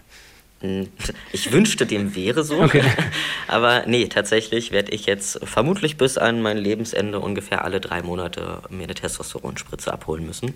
Hm, 0.61 0.89
ich 1.35 1.53
wünschte, 1.53 1.85
dem 1.85 2.15
wäre 2.15 2.43
so. 2.43 2.63
Okay. 2.63 2.83
Aber 3.49 3.85
nee, 3.87 4.07
tatsächlich 4.07 4.73
werde 4.73 4.93
ich 4.93 5.05
jetzt 5.05 5.41
vermutlich 5.45 5.99
bis 5.99 6.17
an 6.17 6.41
mein 6.41 6.57
Lebensende 6.57 7.21
ungefähr 7.21 7.67
alle 7.67 7.83
drei 7.83 8.01
Monate 8.01 8.63
mir 8.71 8.85
eine 8.85 8.95
Testosteronspritze 8.95 9.93
abholen 9.93 10.25
müssen. 10.25 10.55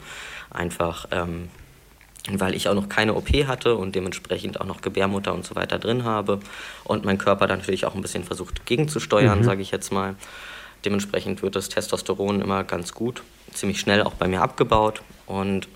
Einfach, 0.48 1.08
ähm, 1.10 1.50
weil 2.34 2.54
ich 2.54 2.68
auch 2.68 2.74
noch 2.74 2.88
keine 2.88 3.14
OP 3.14 3.28
hatte 3.46 3.76
und 3.76 3.94
dementsprechend 3.94 4.60
auch 4.60 4.66
noch 4.66 4.80
Gebärmutter 4.80 5.34
und 5.34 5.44
so 5.44 5.54
weiter 5.56 5.78
drin 5.78 6.04
habe 6.04 6.40
und 6.84 7.04
mein 7.04 7.18
Körper 7.18 7.46
dann 7.46 7.58
natürlich 7.60 7.86
auch 7.86 7.94
ein 7.94 8.02
bisschen 8.02 8.24
versucht 8.24 8.66
gegenzusteuern, 8.66 9.40
mhm. 9.40 9.44
sage 9.44 9.62
ich 9.62 9.70
jetzt 9.70 9.92
mal. 9.92 10.16
Dementsprechend 10.84 11.42
wird 11.42 11.56
das 11.56 11.68
Testosteron 11.68 12.40
immer 12.40 12.64
ganz 12.64 12.94
gut, 12.94 13.22
ziemlich 13.52 13.80
schnell 13.80 14.02
auch 14.02 14.14
bei 14.14 14.28
mir 14.28 14.42
abgebaut 14.42 15.02
und 15.26 15.68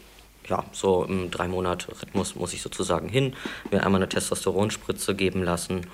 ja, 0.48 0.64
so 0.72 1.04
im 1.04 1.30
drei 1.30 1.48
Monat 1.48 1.88
Rhythmus 2.02 2.34
muss 2.34 2.52
ich 2.52 2.62
sozusagen 2.62 3.08
hin, 3.08 3.34
mir 3.70 3.84
einmal 3.84 4.00
eine 4.00 4.08
Testosteronspritze 4.08 5.14
geben 5.14 5.42
lassen 5.42 5.86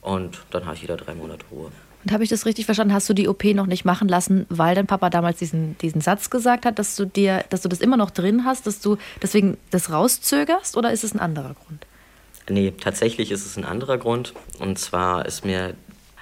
und 0.00 0.38
dann 0.50 0.66
habe 0.66 0.76
ich 0.76 0.82
wieder 0.82 0.96
drei 0.96 1.14
Monate 1.14 1.44
Ruhe. 1.50 1.72
Und 2.06 2.12
habe 2.12 2.22
ich 2.22 2.30
das 2.30 2.46
richtig 2.46 2.66
verstanden? 2.66 2.94
Hast 2.94 3.08
du 3.08 3.14
die 3.14 3.26
OP 3.26 3.42
noch 3.46 3.66
nicht 3.66 3.84
machen 3.84 4.06
lassen, 4.06 4.46
weil 4.48 4.76
dein 4.76 4.86
Papa 4.86 5.10
damals 5.10 5.40
diesen, 5.40 5.76
diesen 5.78 6.00
Satz 6.00 6.30
gesagt 6.30 6.64
hat, 6.64 6.78
dass 6.78 6.94
du 6.94 7.04
dir, 7.04 7.44
dass 7.50 7.62
du 7.62 7.68
das 7.68 7.80
immer 7.80 7.96
noch 7.96 8.12
drin 8.12 8.44
hast, 8.44 8.68
dass 8.68 8.78
du 8.78 8.96
deswegen 9.20 9.56
das 9.72 9.90
rauszögerst 9.90 10.76
oder 10.76 10.92
ist 10.92 11.02
es 11.02 11.14
ein 11.14 11.18
anderer 11.18 11.54
Grund? 11.54 11.84
Nee, 12.48 12.72
tatsächlich 12.80 13.32
ist 13.32 13.44
es 13.44 13.56
ein 13.56 13.64
anderer 13.64 13.98
Grund. 13.98 14.34
Und 14.60 14.78
zwar 14.78 15.26
ist 15.26 15.44
mir 15.44 15.74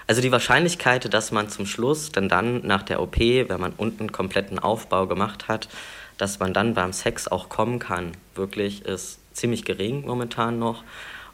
also 0.07 0.23
die 0.23 0.33
Wahrscheinlichkeit, 0.33 1.13
dass 1.13 1.33
man 1.33 1.51
zum 1.51 1.67
Schluss 1.67 2.11
dann 2.11 2.31
dann 2.31 2.67
nach 2.67 2.83
der 2.83 3.03
OP, 3.03 3.19
wenn 3.19 3.61
man 3.61 3.75
unten 3.77 4.11
kompletten 4.11 4.59
Aufbau 4.59 5.07
gemacht 5.07 5.49
hat, 5.49 5.69
dass 6.17 6.41
man 6.41 6.55
dann 6.55 6.73
beim 6.73 6.95
Sex 6.95 7.29
auch 7.29 7.51
kommen 7.51 7.79
kann, 7.79 8.13
wirklich 8.35 8.87
ist 8.87 9.19
ziemlich 9.35 9.67
gering 9.67 10.07
momentan 10.07 10.59
noch. 10.59 10.83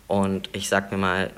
Und 0.08 0.50
ich 0.54 0.68
sag 0.68 0.90
mir 0.90 0.98
mal, 0.98 1.30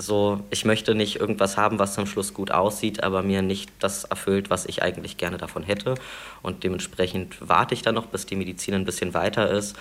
so, 0.00 0.44
ich 0.50 0.64
möchte 0.64 0.94
nicht 0.94 1.16
irgendwas 1.16 1.56
haben, 1.56 1.80
was 1.80 1.94
zum 1.94 2.06
Schluss 2.06 2.32
gut 2.32 2.52
aussieht, 2.52 3.02
aber 3.02 3.22
mir 3.22 3.42
nicht 3.42 3.70
das 3.80 4.04
erfüllt, 4.04 4.48
was 4.48 4.64
ich 4.64 4.80
eigentlich 4.80 5.16
gerne 5.16 5.38
davon 5.38 5.64
hätte. 5.64 5.96
Und 6.40 6.62
dementsprechend 6.62 7.36
warte 7.40 7.74
ich 7.74 7.82
dann 7.82 7.96
noch, 7.96 8.06
bis 8.06 8.24
die 8.24 8.36
Medizin 8.36 8.74
ein 8.74 8.84
bisschen 8.84 9.12
weiter 9.12 9.50
ist, 9.50 9.76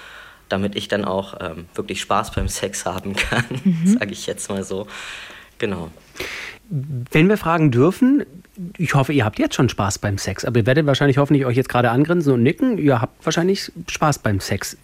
damit 0.50 0.76
ich 0.76 0.88
dann 0.88 1.06
auch 1.06 1.36
ähm, 1.40 1.68
wirklich 1.76 2.02
Spaß 2.02 2.32
beim 2.32 2.48
Sex 2.48 2.86
haben 2.86 3.16
kann, 3.16 3.46
mhm. 3.64 3.98
sage 4.00 4.12
ich 4.12 4.26
jetzt 4.26 4.50
mal 4.50 4.64
so. 4.64 4.88
Genau. 5.58 5.90
Wenn 6.70 7.30
wir 7.30 7.38
fragen 7.38 7.72
dürfen, 7.72 8.26
ich 8.78 8.94
hoffe, 8.94 9.14
ihr 9.14 9.24
habt 9.24 9.40
jetzt 9.40 9.56
schon 9.56 9.70
Spaß 9.70 10.00
beim 10.00 10.18
Sex, 10.18 10.44
aber 10.44 10.60
ihr 10.60 10.66
werdet 10.66 10.86
wahrscheinlich 10.86 11.18
hoffentlich 11.18 11.46
euch 11.46 11.56
jetzt 11.56 11.70
gerade 11.70 11.92
angrinsen 11.92 12.34
und 12.34 12.44
nicken. 12.44 12.78
Ihr 12.78 13.00
habt 13.00 13.24
wahrscheinlich 13.26 13.72
Spaß 13.88 14.20
beim 14.20 14.40
Sex. 14.40 14.76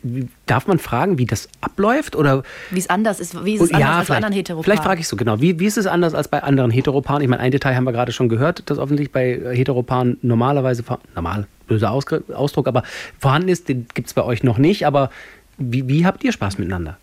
Darf 0.45 0.67
man 0.67 0.79
fragen, 0.79 1.17
wie 1.17 1.25
das 1.25 1.49
abläuft 1.59 2.15
oder 2.15 2.43
wie 2.71 2.79
es 2.79 2.89
anders 2.89 3.19
ist, 3.19 3.43
wie 3.43 3.55
ist 3.55 3.61
es 3.61 3.73
anders 3.73 3.81
ja, 3.81 3.97
als 3.99 4.07
bei 4.07 4.15
anderen 4.15 4.33
Heteropaaren? 4.33 4.63
Vielleicht 4.63 4.83
frage 4.83 5.01
ich 5.01 5.07
so 5.07 5.17
genau. 5.17 5.41
Wie, 5.41 5.59
wie 5.59 5.65
ist 5.65 5.77
es 5.77 5.87
anders 5.87 6.13
als 6.13 6.27
bei 6.27 6.41
anderen 6.41 6.71
Heteropaaren? 6.71 7.21
Ich 7.21 7.27
meine, 7.27 7.41
ein 7.41 7.51
Detail 7.51 7.75
haben 7.75 7.83
wir 7.83 7.91
gerade 7.91 8.11
schon 8.11 8.29
gehört, 8.29 8.63
das 8.69 8.77
offensichtlich 8.77 9.11
bei 9.11 9.55
Heteropaaren 9.55 10.17
normalerweise 10.21 10.83
normal 11.15 11.47
böser 11.67 11.91
Ausdruck, 11.91 12.67
aber 12.67 12.83
vorhanden 13.19 13.49
ist. 13.49 13.67
Den 13.67 13.87
gibt 13.93 14.07
es 14.07 14.13
bei 14.13 14.23
euch 14.23 14.43
noch 14.43 14.57
nicht. 14.57 14.85
Aber 14.85 15.09
wie, 15.57 15.87
wie 15.87 16.05
habt 16.05 16.23
ihr 16.23 16.31
Spaß 16.31 16.57
miteinander? 16.59 16.97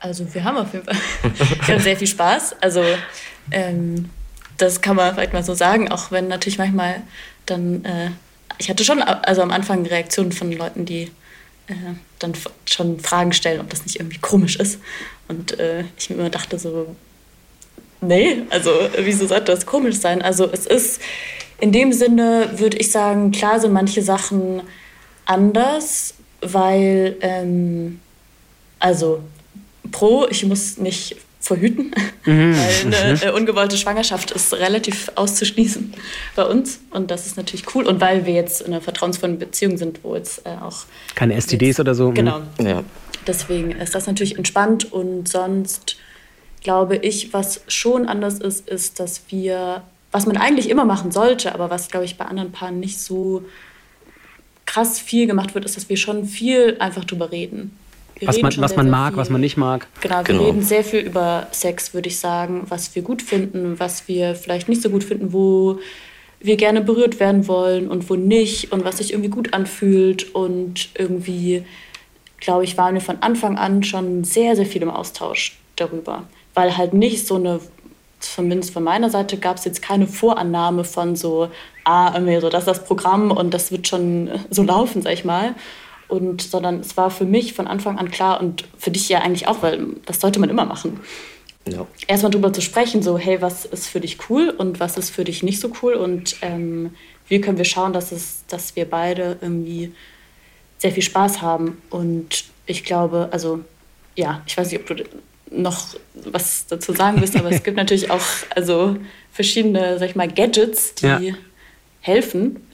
Also 0.00 0.34
wir 0.34 0.44
haben 0.44 0.56
auf 0.56 0.72
jeden 0.72 0.84
Fall 0.84 0.96
wir 1.66 1.74
haben 1.74 1.82
sehr 1.82 1.96
viel 1.96 2.06
Spaß. 2.06 2.56
Also 2.60 2.82
ähm, 3.50 4.10
das 4.56 4.80
kann 4.80 4.96
man 4.96 5.14
vielleicht 5.14 5.32
mal 5.32 5.44
so 5.44 5.54
sagen, 5.54 5.90
auch 5.90 6.10
wenn 6.10 6.28
natürlich 6.28 6.58
manchmal 6.58 7.02
dann, 7.46 7.84
äh, 7.84 8.10
ich 8.58 8.68
hatte 8.68 8.84
schon 8.84 9.02
also 9.02 9.42
am 9.42 9.50
Anfang 9.50 9.86
Reaktionen 9.86 10.32
von 10.32 10.52
Leuten, 10.52 10.84
die 10.84 11.10
äh, 11.66 11.74
dann 12.18 12.32
schon 12.66 13.00
Fragen 13.00 13.32
stellen, 13.32 13.60
ob 13.60 13.70
das 13.70 13.84
nicht 13.84 14.00
irgendwie 14.00 14.18
komisch 14.18 14.56
ist. 14.56 14.80
Und 15.28 15.58
äh, 15.58 15.84
ich 15.98 16.10
mir 16.10 16.16
immer 16.16 16.30
dachte 16.30 16.58
so, 16.58 16.94
nee, 18.00 18.42
also 18.50 18.70
wieso 18.98 19.26
sollte 19.26 19.52
das 19.52 19.66
komisch 19.66 19.96
sein? 19.96 20.22
Also 20.22 20.50
es 20.50 20.66
ist 20.66 21.00
in 21.60 21.72
dem 21.72 21.92
Sinne, 21.92 22.50
würde 22.56 22.78
ich 22.78 22.90
sagen, 22.90 23.32
klar 23.32 23.60
sind 23.60 23.72
manche 23.72 24.02
Sachen 24.02 24.62
anders, 25.26 26.14
weil, 26.40 27.16
ähm, 27.20 28.00
also 28.78 29.22
pro, 29.90 30.26
ich 30.28 30.44
muss 30.44 30.78
nicht 30.78 31.16
verhüten, 31.40 31.92
mhm. 32.26 32.54
weil 32.56 32.94
eine 32.94 33.14
mhm. 33.14 33.22
äh, 33.22 33.30
ungewollte 33.30 33.76
Schwangerschaft 33.76 34.30
ist 34.30 34.52
relativ 34.52 35.10
auszuschließen 35.14 35.94
bei 36.36 36.44
uns 36.44 36.80
und 36.90 37.10
das 37.10 37.26
ist 37.26 37.36
natürlich 37.36 37.74
cool 37.74 37.86
und 37.86 38.00
weil 38.00 38.26
wir 38.26 38.34
jetzt 38.34 38.60
in 38.60 38.68
einer 38.68 38.82
vertrauensvollen 38.82 39.38
Beziehung 39.38 39.78
sind, 39.78 40.00
wo 40.04 40.14
jetzt 40.14 40.46
äh, 40.46 40.50
auch 40.62 40.84
keine 41.14 41.40
STDs 41.40 41.68
jetzt, 41.68 41.80
oder 41.80 41.94
so. 41.94 42.10
Mhm. 42.10 42.14
Genau. 42.14 42.40
Ja. 42.58 42.84
Deswegen 43.26 43.72
ist 43.72 43.94
das 43.94 44.06
natürlich 44.06 44.36
entspannt 44.36 44.92
und 44.92 45.28
sonst 45.28 45.96
glaube 46.62 46.96
ich, 46.96 47.32
was 47.32 47.62
schon 47.68 48.06
anders 48.06 48.38
ist, 48.38 48.68
ist, 48.68 49.00
dass 49.00 49.22
wir, 49.28 49.82
was 50.12 50.26
man 50.26 50.36
eigentlich 50.36 50.68
immer 50.68 50.84
machen 50.84 51.10
sollte, 51.10 51.54
aber 51.54 51.70
was 51.70 51.88
glaube 51.88 52.04
ich 52.04 52.18
bei 52.18 52.26
anderen 52.26 52.52
Paaren 52.52 52.80
nicht 52.80 53.00
so 53.00 53.44
krass 54.66 55.00
viel 55.00 55.26
gemacht 55.26 55.54
wird, 55.54 55.64
ist, 55.64 55.76
dass 55.76 55.88
wir 55.88 55.96
schon 55.96 56.26
viel 56.26 56.76
einfach 56.78 57.04
drüber 57.04 57.32
reden. 57.32 57.76
Wir 58.20 58.28
was 58.28 58.42
man, 58.42 58.52
was 58.58 58.76
man 58.76 58.90
mag, 58.90 59.14
viel. 59.14 59.16
was 59.18 59.30
man 59.30 59.40
nicht 59.40 59.56
mag. 59.56 59.88
Genau, 60.02 60.18
wir 60.18 60.24
genau. 60.24 60.44
reden 60.44 60.62
sehr 60.62 60.84
viel 60.84 61.00
über 61.00 61.46
Sex, 61.52 61.94
würde 61.94 62.08
ich 62.08 62.18
sagen, 62.18 62.64
was 62.68 62.94
wir 62.94 63.00
gut 63.00 63.22
finden, 63.22 63.80
was 63.80 64.08
wir 64.08 64.34
vielleicht 64.34 64.68
nicht 64.68 64.82
so 64.82 64.90
gut 64.90 65.04
finden, 65.04 65.32
wo 65.32 65.78
wir 66.38 66.56
gerne 66.56 66.82
berührt 66.82 67.18
werden 67.18 67.48
wollen 67.48 67.88
und 67.88 68.10
wo 68.10 68.16
nicht 68.16 68.72
und 68.72 68.84
was 68.84 68.98
sich 68.98 69.12
irgendwie 69.12 69.30
gut 69.30 69.54
anfühlt. 69.54 70.34
Und 70.34 70.90
irgendwie, 70.94 71.64
glaube 72.40 72.64
ich, 72.64 72.76
waren 72.76 72.94
wir 72.94 73.00
von 73.00 73.22
Anfang 73.22 73.56
an 73.56 73.82
schon 73.82 74.22
sehr, 74.24 74.54
sehr 74.54 74.66
viel 74.66 74.82
im 74.82 74.90
Austausch 74.90 75.58
darüber. 75.76 76.24
Weil 76.52 76.76
halt 76.76 76.92
nicht 76.92 77.26
so 77.26 77.36
eine, 77.36 77.60
zumindest 78.18 78.74
von 78.74 78.84
meiner 78.84 79.08
Seite, 79.08 79.38
gab 79.38 79.56
es 79.56 79.64
jetzt 79.64 79.80
keine 79.80 80.06
Vorannahme 80.06 80.84
von 80.84 81.16
so, 81.16 81.48
ah, 81.84 82.12
irgendwie 82.12 82.38
so, 82.38 82.50
das 82.50 82.64
ist 82.64 82.68
das 82.68 82.84
Programm 82.84 83.30
und 83.30 83.54
das 83.54 83.72
wird 83.72 83.88
schon 83.88 84.28
so 84.50 84.62
laufen, 84.62 85.00
sag 85.00 85.14
ich 85.14 85.24
mal 85.24 85.54
und 86.10 86.42
sondern 86.42 86.80
es 86.80 86.96
war 86.96 87.10
für 87.10 87.24
mich 87.24 87.54
von 87.54 87.66
Anfang 87.66 87.98
an 87.98 88.10
klar 88.10 88.40
und 88.40 88.64
für 88.78 88.90
dich 88.90 89.08
ja 89.08 89.20
eigentlich 89.20 89.46
auch, 89.46 89.62
weil 89.62 89.86
das 90.06 90.20
sollte 90.20 90.40
man 90.40 90.50
immer 90.50 90.64
machen. 90.64 91.00
Ja. 91.68 91.86
Erstmal 92.06 92.32
drüber 92.32 92.52
zu 92.52 92.60
sprechen, 92.60 93.02
so, 93.02 93.18
hey, 93.18 93.40
was 93.40 93.64
ist 93.64 93.88
für 93.88 94.00
dich 94.00 94.18
cool 94.28 94.50
und 94.50 94.80
was 94.80 94.96
ist 94.96 95.10
für 95.10 95.24
dich 95.24 95.42
nicht 95.42 95.60
so 95.60 95.70
cool 95.82 95.94
und 95.94 96.36
ähm, 96.42 96.94
wie 97.28 97.40
können 97.40 97.58
wir 97.58 97.64
schauen, 97.64 97.92
dass, 97.92 98.12
es, 98.12 98.44
dass 98.48 98.74
wir 98.76 98.86
beide 98.86 99.38
irgendwie 99.40 99.92
sehr 100.78 100.92
viel 100.92 101.02
Spaß 101.02 101.42
haben. 101.42 101.80
Und 101.90 102.44
ich 102.66 102.84
glaube, 102.84 103.28
also, 103.30 103.60
ja, 104.16 104.42
ich 104.46 104.56
weiß 104.56 104.72
nicht, 104.72 104.80
ob 104.80 104.86
du 104.86 105.04
noch 105.50 105.94
was 106.14 106.66
dazu 106.66 106.92
sagen 106.92 107.20
willst, 107.20 107.36
aber 107.36 107.50
es 107.50 107.62
gibt 107.64 107.76
natürlich 107.76 108.10
auch 108.10 108.24
also 108.54 108.96
verschiedene, 109.32 109.98
sag 109.98 110.10
ich 110.10 110.16
mal, 110.16 110.28
Gadgets, 110.28 110.94
die 110.96 111.06
ja. 111.06 111.34
helfen. 112.00 112.66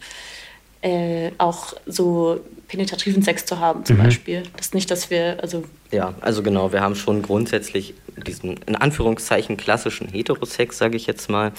Äh, 0.86 1.32
auch 1.38 1.72
so 1.86 2.40
penetrativen 2.68 3.20
Sex 3.20 3.44
zu 3.44 3.58
haben, 3.58 3.84
zum 3.84 3.96
mhm. 3.96 4.04
Beispiel. 4.04 4.44
Das 4.56 4.66
ist 4.66 4.74
nicht, 4.74 4.88
dass 4.88 5.10
wir, 5.10 5.36
also. 5.42 5.64
Ja, 5.90 6.14
also 6.20 6.44
genau, 6.44 6.70
wir 6.70 6.80
haben 6.80 6.94
schon 6.94 7.22
grundsätzlich 7.22 7.94
diesen, 8.24 8.56
in 8.68 8.76
Anführungszeichen, 8.76 9.56
klassischen 9.56 10.06
Heterosex, 10.06 10.78
sage 10.78 10.96
ich 10.96 11.08
jetzt 11.08 11.28
mal. 11.28 11.50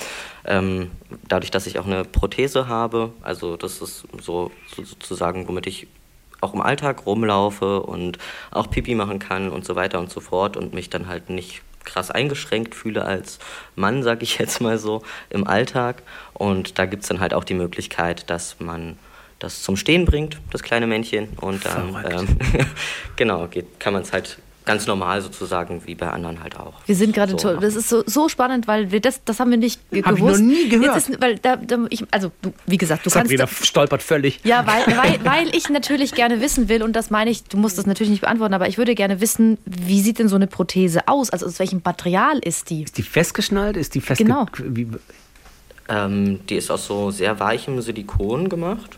Ähm, 0.45 0.91
dadurch, 1.27 1.51
dass 1.51 1.67
ich 1.67 1.77
auch 1.77 1.85
eine 1.85 2.05
Prothese 2.05 2.69
habe, 2.69 3.11
also 3.21 3.57
das 3.57 3.81
ist 3.81 4.05
so, 4.21 4.49
so 4.73 4.85
sozusagen, 4.85 5.45
womit 5.49 5.67
ich 5.67 5.87
auch 6.39 6.53
im 6.53 6.61
Alltag 6.61 7.05
rumlaufe 7.05 7.81
und 7.81 8.19
auch 8.51 8.69
Pipi 8.69 8.95
machen 8.95 9.19
kann 9.19 9.49
und 9.49 9.65
so 9.65 9.75
weiter 9.75 9.99
und 9.99 10.09
so 10.09 10.21
fort 10.21 10.55
und 10.55 10.73
mich 10.73 10.89
dann 10.89 11.07
halt 11.09 11.29
nicht 11.29 11.63
krass 11.83 12.11
eingeschränkt 12.11 12.75
fühle 12.75 13.03
als 13.03 13.39
Mann, 13.75 14.03
sage 14.03 14.23
ich 14.23 14.37
jetzt 14.37 14.61
mal 14.61 14.77
so, 14.77 15.01
im 15.29 15.45
Alltag. 15.45 16.03
Und 16.33 16.79
da 16.79 16.85
gibt 16.85 17.03
es 17.03 17.09
dann 17.09 17.19
halt 17.19 17.33
auch 17.33 17.43
die 17.43 17.55
Möglichkeit, 17.55 18.29
dass 18.29 18.61
man 18.61 18.97
das 19.39 19.61
zum 19.63 19.77
Stehen 19.77 20.05
bringt, 20.05 20.39
das 20.51 20.63
kleine 20.63 20.87
Männchen. 20.87 21.29
Und 21.39 21.65
dann, 21.65 22.05
ähm, 22.09 22.27
genau, 23.15 23.47
geht, 23.47 23.79
kann 23.79 23.93
man 23.93 24.01
es 24.01 24.13
halt 24.13 24.37
ganz 24.67 24.85
normal 24.85 25.21
sozusagen 25.21 25.81
wie 25.85 25.95
bei 25.95 26.09
anderen 26.09 26.43
halt 26.43 26.59
auch. 26.59 26.73
Wir 26.85 26.95
sind 26.95 27.15
gerade 27.15 27.31
so 27.31 27.37
toll. 27.37 27.57
Das 27.61 27.75
ist 27.75 27.87
so, 27.87 28.03
so 28.05 28.27
spannend, 28.27 28.67
weil 28.67 28.91
wir 28.91 28.99
das, 28.99 29.23
das 29.23 29.39
haben 29.39 29.49
wir 29.49 29.57
nicht 29.57 29.79
ge 29.89 30.03
Hab 30.03 30.15
gewusst. 30.15 30.41
Ich 30.41 30.45
noch 30.45 30.47
nie 30.47 30.69
gehört. 30.69 30.97
Ist, 30.97 31.21
weil 31.21 31.39
da, 31.39 31.55
da, 31.55 31.85
ich, 31.89 32.03
also 32.11 32.31
du, 32.41 32.53
wie 32.67 32.77
gesagt, 32.77 33.05
du 33.05 33.09
Sabrina 33.09 33.45
kannst. 33.45 33.65
stolpert 33.65 34.03
völlig. 34.03 34.41
Ja, 34.43 34.67
weil, 34.67 34.85
weil, 34.97 35.19
weil 35.23 35.55
ich 35.55 35.69
natürlich 35.69 36.13
gerne 36.13 36.41
wissen 36.41 36.67
will 36.69 36.83
und 36.83 36.95
das 36.95 37.09
meine 37.09 37.31
ich. 37.31 37.45
Du 37.45 37.57
musst 37.57 37.77
das 37.77 37.85
natürlich 37.85 38.11
nicht 38.11 38.21
beantworten, 38.21 38.53
aber 38.53 38.67
ich 38.67 38.77
würde 38.77 38.93
gerne 38.93 39.21
wissen, 39.21 39.57
wie 39.65 40.01
sieht 40.01 40.19
denn 40.19 40.27
so 40.27 40.35
eine 40.35 40.47
Prothese 40.47 41.07
aus? 41.07 41.29
Also 41.29 41.45
aus 41.45 41.59
welchem 41.59 41.81
Material 41.83 42.37
ist 42.39 42.69
die? 42.69 42.83
Ist 42.83 42.97
die 42.97 43.03
festgeschnallt? 43.03 43.77
Ist 43.77 43.95
die 43.95 44.01
festge 44.01 44.25
Genau. 44.25 44.47
Ähm, 45.89 46.41
die 46.49 46.55
ist 46.55 46.69
aus 46.69 46.85
so 46.85 47.11
sehr 47.11 47.39
weichem 47.39 47.79
Silikon 47.81 48.49
gemacht 48.49 48.97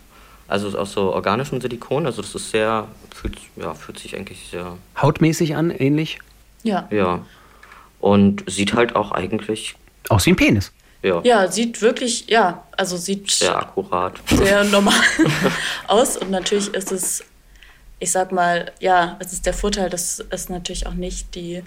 Also 0.49 0.75
aus 0.77 0.93
so 0.93 1.13
organischem 1.13 1.62
Silikon, 1.62 2.07
also 2.07 2.23
das 2.23 2.33
ist 2.33 2.49
sehr, 2.49 2.88
fühlt, 3.13 3.38
ja, 3.55 3.75
fühlt 3.75 3.99
sich 3.99 4.15
eigentlich 4.15 4.47
sehr, 4.49 4.77
Hautmäßig 4.99 5.55
an, 5.55 5.69
ähnlich. 5.69 6.17
Ja. 6.63 6.88
ja. 6.89 7.23
Und 7.99 8.43
sieht 8.49 8.73
halt 8.73 8.95
auch 8.95 9.12
eigentlich, 9.12 9.75
Aus 10.09 10.25
wie 10.25 10.31
ein 10.31 10.35
Penis. 10.35 10.71
ja, 11.03 11.21
Ja, 11.23 11.51
sieht 11.51 11.81
wirklich, 11.81 12.27
ja, 12.27 12.63
also 12.75 12.97
sieht 12.97 13.29
sehr 13.29 13.55
akkurat. 13.57 14.19
sehr 14.27 14.63
normal 14.75 14.99
aus. 15.88 16.17
Und 16.17 16.31
natürlich 16.31 16.73
ist 16.73 16.91
es, 16.91 17.23
ich 17.99 18.12
sag 18.12 18.31
mal, 18.31 18.71
ja, 18.79 19.17
es 19.19 19.31
ist 19.33 19.45
der 19.45 19.53
Vorteil, 19.53 19.89
dass 19.91 20.23
es 20.31 20.49
natürlich 20.49 20.88
auch 20.88 20.93
nicht 20.95 21.35
die 21.35 21.62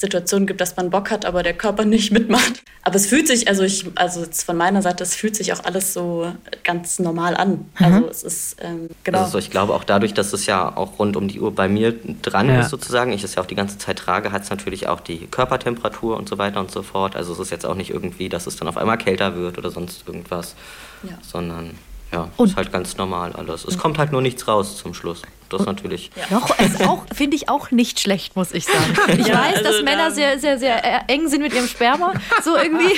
Situation 0.00 0.46
gibt, 0.46 0.60
dass 0.60 0.76
man 0.76 0.90
Bock 0.90 1.10
hat, 1.10 1.24
aber 1.24 1.42
der 1.42 1.52
Körper 1.54 1.84
nicht 1.84 2.10
mitmacht. 2.18 2.62
Aber 2.82 2.96
es 2.96 3.06
fühlt 3.06 3.26
sich, 3.28 3.46
also 3.48 3.62
ich, 3.62 3.84
also 3.96 4.20
jetzt 4.20 4.44
von 4.44 4.56
meiner 4.56 4.80
Seite, 4.82 5.02
es 5.04 5.14
fühlt 5.14 5.36
sich 5.36 5.52
auch 5.52 5.62
alles 5.64 5.92
so 5.92 6.32
ganz 6.64 6.98
normal 6.98 7.36
an. 7.36 7.66
Also 7.74 8.08
es 8.08 8.22
ist, 8.22 8.56
ähm, 8.62 8.88
genau. 9.04 9.18
Also 9.22 9.38
ich 9.38 9.50
glaube 9.50 9.74
auch 9.74 9.84
dadurch, 9.84 10.14
dass 10.14 10.32
es 10.32 10.46
ja 10.46 10.74
auch 10.76 10.98
rund 10.98 11.16
um 11.16 11.28
die 11.28 11.40
Uhr 11.40 11.54
bei 11.54 11.68
mir 11.68 11.94
dran 12.22 12.48
Ja. 12.48 12.60
ist 12.60 12.70
sozusagen, 12.70 13.12
ich 13.12 13.22
es 13.22 13.34
ja 13.34 13.42
auch 13.42 13.46
die 13.46 13.54
ganze 13.54 13.76
Zeit 13.78 13.98
trage, 13.98 14.32
hat 14.32 14.42
es 14.44 14.50
natürlich 14.50 14.88
auch 14.88 15.00
die 15.00 15.26
Körpertemperatur 15.26 16.16
und 16.16 16.28
so 16.28 16.38
weiter 16.38 16.58
und 16.60 16.70
so 16.70 16.82
fort. 16.82 17.16
Also 17.16 17.32
es 17.34 17.38
ist 17.38 17.50
jetzt 17.50 17.66
auch 17.66 17.74
nicht 17.74 17.90
irgendwie, 17.90 18.28
dass 18.30 18.46
es 18.46 18.56
dann 18.56 18.66
auf 18.68 18.78
einmal 18.78 18.96
kälter 18.98 19.36
wird 19.36 19.58
oder 19.58 19.70
sonst 19.70 20.04
irgendwas, 20.06 20.54
Ja. 21.02 21.18
sondern 21.22 21.72
ja, 22.12 22.28
Und- 22.36 22.48
ist 22.50 22.56
halt 22.56 22.72
ganz 22.72 22.96
normal 22.96 23.32
alles. 23.32 23.64
Es 23.64 23.78
kommt 23.78 23.98
halt 23.98 24.12
nur 24.12 24.22
nichts 24.22 24.46
raus 24.48 24.76
zum 24.78 24.94
Schluss. 24.94 25.22
Das 25.48 25.62
ist 25.62 25.66
natürlich. 25.66 26.12
Doch, 26.30 26.56
ist 26.60 26.80
auch, 26.86 27.04
finde 27.12 27.34
ich 27.36 27.48
auch 27.48 27.72
nicht 27.72 27.98
schlecht, 27.98 28.36
muss 28.36 28.52
ich 28.52 28.66
sagen. 28.66 28.94
Ich 29.20 29.26
Ja, 29.26 29.40
weiß, 29.42 29.56
dass 29.64 29.66
also 29.72 29.82
Männer 29.82 30.08
da- 30.10 30.10
sehr, 30.12 30.38
sehr, 30.38 30.58
sehr 30.60 30.84
äh, 30.84 31.12
eng 31.12 31.26
sind 31.28 31.42
mit 31.42 31.52
ihrem 31.52 31.66
Sperma, 31.66 32.12
so 32.44 32.54
irgendwie. 32.56 32.94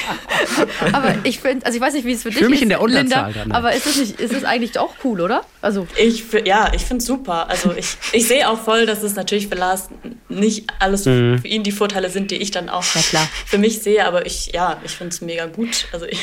Aber 0.93 1.15
ich 1.25 1.41
finde, 1.41 1.65
also 1.65 1.77
ich 1.77 1.83
weiß 1.83 1.95
nicht, 1.95 2.05
wie 2.05 2.13
es 2.13 2.23
für 2.23 2.29
dich 2.29 2.39
fühl 2.39 2.51
mich 2.51 2.59
ist, 2.59 2.63
in 2.65 2.69
der 2.69 2.83
Unterzahl 2.83 3.27
Linda, 3.29 3.41
dann. 3.45 3.53
aber 3.53 3.73
ist 3.73 3.87
es 3.87 3.97
nicht, 3.97 4.21
ist 4.21 4.35
es 4.35 4.45
eigentlich 4.45 4.79
auch 4.79 4.93
cool, 5.03 5.23
oder? 5.23 5.47
Also 5.63 5.87
Ich, 5.97 6.25
ja, 6.45 6.71
ich 6.75 6.83
finde 6.83 6.99
es 7.01 7.07
super. 7.07 7.49
Also 7.49 7.73
ich, 7.75 7.97
ich 8.13 8.29
sehe 8.29 8.47
auch 8.47 8.59
voll, 8.61 8.85
dass 8.85 9.03
es 9.03 9.15
natürlich 9.15 9.49
für 9.49 9.55
Lars 9.55 9.89
nicht 10.29 10.67
alles 10.79 11.05
für 11.05 11.41
ihn 11.45 11.63
die 11.63 11.73
Vorteile 11.73 12.11
sind, 12.11 12.31
die 12.31 12.37
ich 12.37 12.51
dann 12.51 12.69
auch 12.69 12.85
klar. 12.85 13.27
für 13.47 13.57
mich 13.59 13.81
sehe. 13.81 14.05
Aber 14.07 14.27
ich, 14.27 14.53
ja, 14.53 14.77
ich 14.85 14.93
finde 14.93 15.15
es 15.15 15.23
mega 15.23 15.47
gut. 15.47 15.87
Also 15.93 16.05
ich, 16.05 16.21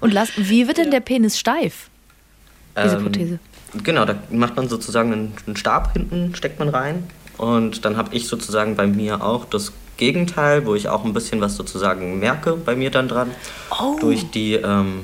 und 0.00 0.12
lass, 0.14 0.30
wie 0.36 0.68
wird 0.68 0.78
denn 0.78 0.92
der 0.92 1.00
Penis 1.00 1.38
steif? 1.40 1.89
Diese 2.82 2.96
Ähm, 2.96 3.02
Prothese. 3.02 3.38
Genau, 3.84 4.04
da 4.04 4.16
macht 4.30 4.56
man 4.56 4.68
sozusagen 4.68 5.12
einen, 5.12 5.32
einen 5.46 5.56
Stab 5.56 5.92
hinten, 5.92 6.34
steckt 6.34 6.58
man 6.58 6.68
rein. 6.68 7.04
Und 7.36 7.84
dann 7.84 7.96
habe 7.96 8.14
ich 8.14 8.26
sozusagen 8.26 8.76
bei 8.76 8.86
mir 8.86 9.22
auch 9.24 9.44
das 9.44 9.72
Gegenteil, 9.96 10.66
wo 10.66 10.74
ich 10.74 10.88
auch 10.88 11.04
ein 11.04 11.12
bisschen 11.12 11.40
was 11.40 11.56
sozusagen 11.56 12.18
merke 12.18 12.54
bei 12.56 12.74
mir 12.74 12.90
dann 12.90 13.06
dran. 13.08 13.30
Oh. 13.70 13.96
Durch 14.00 14.30
die, 14.30 14.54
ähm, 14.54 15.02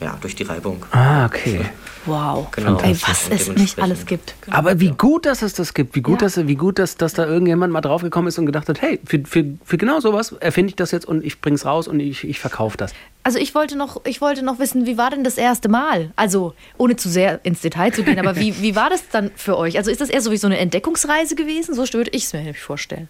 ja, 0.00 0.16
durch 0.20 0.34
die 0.34 0.42
Reibung. 0.44 0.84
Ah, 0.92 1.26
okay. 1.26 1.60
Wow. 2.06 2.50
Genau. 2.52 2.78
Ey, 2.80 2.96
was 3.06 3.28
es 3.30 3.48
nicht 3.54 3.78
alles 3.78 4.06
gibt. 4.06 4.34
Aber 4.50 4.80
wie 4.80 4.88
gut, 4.90 5.26
dass 5.26 5.42
es 5.42 5.52
das 5.52 5.74
gibt. 5.74 5.94
Wie 5.94 6.00
gut, 6.00 6.22
Ja. 6.22 6.26
dass, 6.28 6.46
wie 6.46 6.54
gut 6.54 6.78
dass, 6.78 6.96
dass 6.96 7.12
da 7.12 7.26
irgendjemand 7.26 7.72
mal 7.72 7.82
draufgekommen 7.82 8.28
ist 8.28 8.38
und 8.38 8.46
gedacht 8.46 8.68
hat, 8.70 8.80
hey, 8.80 8.98
für, 9.04 9.20
für, 9.26 9.44
für 9.64 9.76
genau 9.76 10.00
sowas 10.00 10.32
erfinde 10.40 10.70
ich 10.70 10.76
das 10.76 10.90
jetzt 10.92 11.06
und 11.06 11.22
ich 11.24 11.40
bring's 11.42 11.66
raus 11.66 11.86
und 11.86 12.00
ich, 12.00 12.24
ich 12.24 12.40
verkaufe 12.40 12.78
das. 12.78 12.92
Also 13.22 13.38
ich 13.38 13.54
wollte 13.54 13.76
noch, 13.76 14.00
ich 14.06 14.20
wollte 14.20 14.42
noch 14.42 14.58
wissen, 14.58 14.86
wie 14.86 14.96
war 14.96 15.10
denn 15.10 15.24
das 15.24 15.36
erste 15.36 15.68
Mal? 15.68 16.10
Also 16.16 16.54
ohne 16.78 16.96
zu 16.96 17.08
sehr 17.08 17.40
ins 17.44 17.60
Detail 17.60 17.92
zu 17.92 18.02
gehen, 18.02 18.18
aber 18.18 18.36
wie, 18.36 18.60
wie 18.62 18.74
war 18.74 18.88
das 18.88 19.08
dann 19.10 19.30
für 19.36 19.58
euch? 19.58 19.76
Also 19.76 19.90
ist 19.90 20.00
das 20.00 20.08
eher 20.08 20.22
so 20.22 20.30
wie 20.30 20.38
so 20.38 20.46
eine 20.46 20.58
Entdeckungsreise 20.58 21.34
gewesen? 21.34 21.74
So 21.74 21.82
würde 21.92 22.10
ich 22.12 22.24
es 22.24 22.32
mir 22.32 22.40
nämlich 22.40 22.60
vorstellen. 22.62 23.08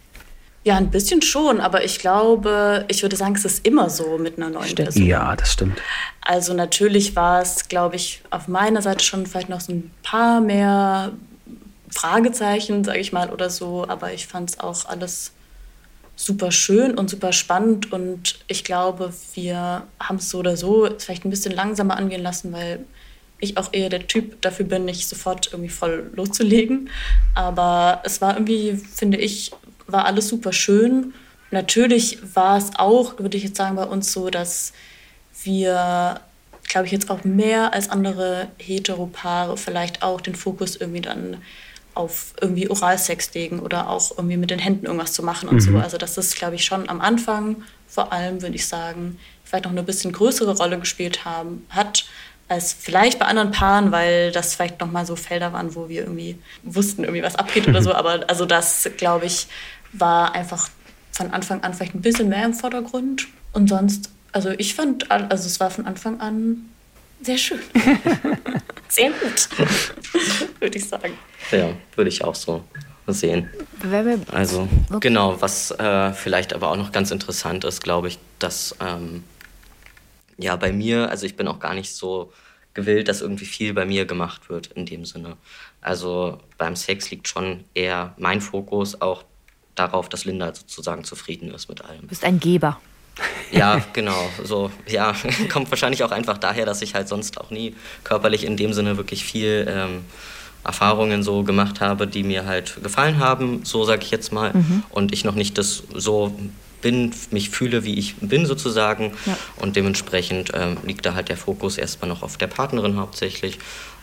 ja, 0.64 0.76
ein 0.76 0.90
bisschen 0.90 1.22
schon. 1.22 1.60
Aber 1.60 1.84
ich 1.84 2.00
glaube, 2.00 2.84
ich 2.88 3.02
würde 3.02 3.16
sagen, 3.16 3.34
es 3.36 3.44
ist 3.44 3.64
immer 3.66 3.88
so 3.88 4.18
mit 4.18 4.36
einer 4.36 4.50
neuen 4.50 4.66
Stimmt. 4.66 4.88
Person. 4.88 5.06
Ja, 5.06 5.36
das 5.36 5.52
stimmt. 5.52 5.80
Also 6.22 6.54
natürlich 6.54 7.14
war 7.16 7.40
es, 7.40 7.68
glaube 7.68 7.96
ich, 7.96 8.20
auf 8.30 8.48
meiner 8.48 8.82
Seite 8.82 9.04
schon 9.04 9.26
vielleicht 9.26 9.48
noch 9.48 9.60
so 9.60 9.72
ein 9.72 9.90
paar 10.02 10.40
mehr 10.40 11.12
Fragezeichen, 11.90 12.84
sage 12.84 12.98
ich 12.98 13.12
mal, 13.12 13.30
oder 13.30 13.48
so. 13.48 13.86
Aber 13.88 14.12
ich 14.12 14.26
fand 14.26 14.50
es 14.50 14.60
auch 14.60 14.86
alles 14.86 15.32
super 16.20 16.52
schön 16.52 16.98
und 16.98 17.08
super 17.08 17.32
spannend. 17.32 17.92
Und 17.92 18.38
ich 18.46 18.62
glaube, 18.62 19.12
wir 19.34 19.84
haben 19.98 20.16
es 20.16 20.28
so 20.28 20.38
oder 20.38 20.56
so 20.56 20.88
vielleicht 20.98 21.24
ein 21.24 21.30
bisschen 21.30 21.54
langsamer 21.54 21.96
angehen 21.96 22.22
lassen, 22.22 22.52
weil 22.52 22.84
ich 23.38 23.56
auch 23.56 23.72
eher 23.72 23.88
der 23.88 24.06
Typ 24.06 24.42
dafür 24.42 24.66
bin, 24.66 24.84
nicht 24.84 25.08
sofort 25.08 25.48
irgendwie 25.52 25.70
voll 25.70 26.10
loszulegen. 26.14 26.90
Aber 27.34 28.02
es 28.04 28.20
war 28.20 28.34
irgendwie, 28.34 28.74
finde 28.74 29.16
ich, 29.16 29.52
war 29.86 30.04
alles 30.04 30.28
super 30.28 30.52
schön. 30.52 31.14
Natürlich 31.50 32.18
war 32.34 32.58
es 32.58 32.70
auch, 32.76 33.18
würde 33.18 33.38
ich 33.38 33.44
jetzt 33.44 33.56
sagen, 33.56 33.76
bei 33.76 33.84
uns 33.84 34.12
so, 34.12 34.28
dass 34.28 34.74
wir, 35.42 36.20
glaube 36.68 36.86
ich, 36.86 36.92
jetzt 36.92 37.10
auch 37.10 37.24
mehr 37.24 37.72
als 37.72 37.88
andere 37.88 38.48
Heteropaare 38.58 39.56
vielleicht 39.56 40.02
auch 40.02 40.20
den 40.20 40.34
Fokus 40.34 40.76
irgendwie 40.76 41.00
dann 41.00 41.38
auf 42.00 42.32
irgendwie 42.40 42.70
Oralsex 42.70 43.34
legen 43.34 43.60
oder 43.60 43.90
auch 43.90 44.10
irgendwie 44.16 44.38
mit 44.38 44.50
den 44.50 44.58
Händen 44.58 44.86
irgendwas 44.86 45.12
zu 45.12 45.22
machen 45.22 45.48
und 45.48 45.60
so. 45.60 45.76
Also 45.76 45.98
das 45.98 46.16
ist, 46.16 46.34
glaube 46.34 46.54
ich, 46.54 46.64
schon 46.64 46.88
am 46.88 47.00
Anfang 47.00 47.62
vor 47.86 48.12
allem, 48.12 48.40
würde 48.40 48.54
ich 48.54 48.66
sagen, 48.66 49.18
vielleicht 49.44 49.64
noch 49.64 49.72
eine 49.72 49.82
bisschen 49.82 50.12
größere 50.12 50.56
Rolle 50.56 50.78
gespielt 50.78 51.24
haben, 51.24 51.66
hat, 51.70 52.06
als 52.48 52.72
vielleicht 52.72 53.18
bei 53.18 53.26
anderen 53.26 53.50
Paaren, 53.50 53.92
weil 53.92 54.32
das 54.32 54.54
vielleicht 54.54 54.80
nochmal 54.80 55.06
so 55.06 55.16
Felder 55.16 55.52
waren, 55.52 55.74
wo 55.74 55.88
wir 55.88 56.02
irgendwie 56.02 56.38
wussten, 56.62 57.04
irgendwie 57.04 57.22
was 57.22 57.36
abgeht 57.36 57.68
oder 57.68 57.82
so. 57.82 57.92
Aber 58.00 58.24
also 58.28 58.46
das, 58.46 58.88
glaube 58.96 59.26
ich, 59.26 59.46
war 59.92 60.34
einfach 60.34 60.68
von 61.12 61.32
Anfang 61.32 61.62
an 61.62 61.74
vielleicht 61.74 61.94
ein 61.94 62.00
bisschen 62.00 62.28
mehr 62.28 62.44
im 62.44 62.54
Vordergrund. 62.54 63.28
Und 63.52 63.68
sonst, 63.68 64.10
also 64.32 64.50
ich 64.50 64.74
fand, 64.74 65.10
also 65.10 65.46
es 65.46 65.60
war 65.60 65.70
von 65.70 65.86
Anfang 65.86 66.20
an 66.20 66.68
sehr 67.22 67.38
schön. 67.38 67.60
sehr 68.88 69.10
gut, 69.10 69.48
würde 70.60 70.78
ich 70.78 70.88
sagen. 70.88 71.14
Ja, 71.50 71.72
würde 71.96 72.08
ich 72.08 72.24
auch 72.24 72.34
so 72.34 72.64
sehen. 73.06 73.50
Also, 74.30 74.68
genau, 75.00 75.40
was 75.40 75.70
äh, 75.72 76.12
vielleicht 76.12 76.52
aber 76.52 76.70
auch 76.70 76.76
noch 76.76 76.92
ganz 76.92 77.10
interessant 77.10 77.64
ist, 77.64 77.82
glaube 77.82 78.08
ich, 78.08 78.18
dass 78.38 78.76
ähm, 78.80 79.24
ja 80.38 80.54
bei 80.56 80.72
mir, 80.72 81.10
also 81.10 81.26
ich 81.26 81.36
bin 81.36 81.48
auch 81.48 81.58
gar 81.58 81.74
nicht 81.74 81.94
so 81.94 82.32
gewillt, 82.74 83.08
dass 83.08 83.20
irgendwie 83.20 83.46
viel 83.46 83.74
bei 83.74 83.84
mir 83.84 84.04
gemacht 84.04 84.48
wird 84.48 84.68
in 84.68 84.86
dem 84.86 85.04
Sinne. 85.04 85.36
Also 85.80 86.38
beim 86.56 86.76
Sex 86.76 87.10
liegt 87.10 87.26
schon 87.26 87.64
eher 87.74 88.14
mein 88.16 88.40
Fokus 88.40 89.00
auch 89.00 89.24
darauf, 89.74 90.08
dass 90.08 90.24
Linda 90.24 90.54
sozusagen 90.54 91.04
zufrieden 91.04 91.52
ist 91.52 91.68
mit 91.68 91.84
allem. 91.84 92.02
Du 92.02 92.06
bist 92.08 92.24
ein 92.24 92.38
Geber. 92.38 92.80
Ja, 93.50 93.80
genau. 93.92 94.30
So, 94.44 94.70
ja, 94.86 95.14
kommt 95.52 95.70
wahrscheinlich 95.70 96.04
auch 96.04 96.12
einfach 96.12 96.38
daher, 96.38 96.66
dass 96.66 96.82
ich 96.82 96.94
halt 96.94 97.08
sonst 97.08 97.40
auch 97.40 97.50
nie 97.50 97.74
körperlich 98.04 98.44
in 98.44 98.56
dem 98.56 98.72
Sinne 98.72 98.96
wirklich 98.96 99.24
viel 99.24 99.66
ähm, 99.68 100.04
Erfahrungen 100.64 101.22
so 101.22 101.42
gemacht 101.42 101.80
habe, 101.80 102.06
die 102.06 102.22
mir 102.22 102.46
halt 102.46 102.82
gefallen 102.82 103.18
haben, 103.18 103.64
so 103.64 103.84
sage 103.84 104.02
ich 104.02 104.10
jetzt 104.10 104.32
mal. 104.32 104.52
Und 104.90 105.12
ich 105.12 105.24
noch 105.24 105.34
nicht 105.34 105.56
das 105.58 105.82
so 105.94 106.34
bin, 106.80 107.12
mich 107.30 107.50
fühle, 107.50 107.84
wie 107.84 107.98
ich 107.98 108.16
bin 108.16 108.46
sozusagen. 108.46 109.12
Ja. 109.26 109.36
Und 109.56 109.76
dementsprechend 109.76 110.52
ähm, 110.54 110.76
liegt 110.84 111.06
da 111.06 111.14
halt 111.14 111.28
der 111.28 111.36
Fokus 111.36 111.78
erstmal 111.78 112.08
noch 112.08 112.22
auf 112.22 112.36
der 112.36 112.46
Partnerin 112.46 112.96
hauptsächlich. 112.96 113.58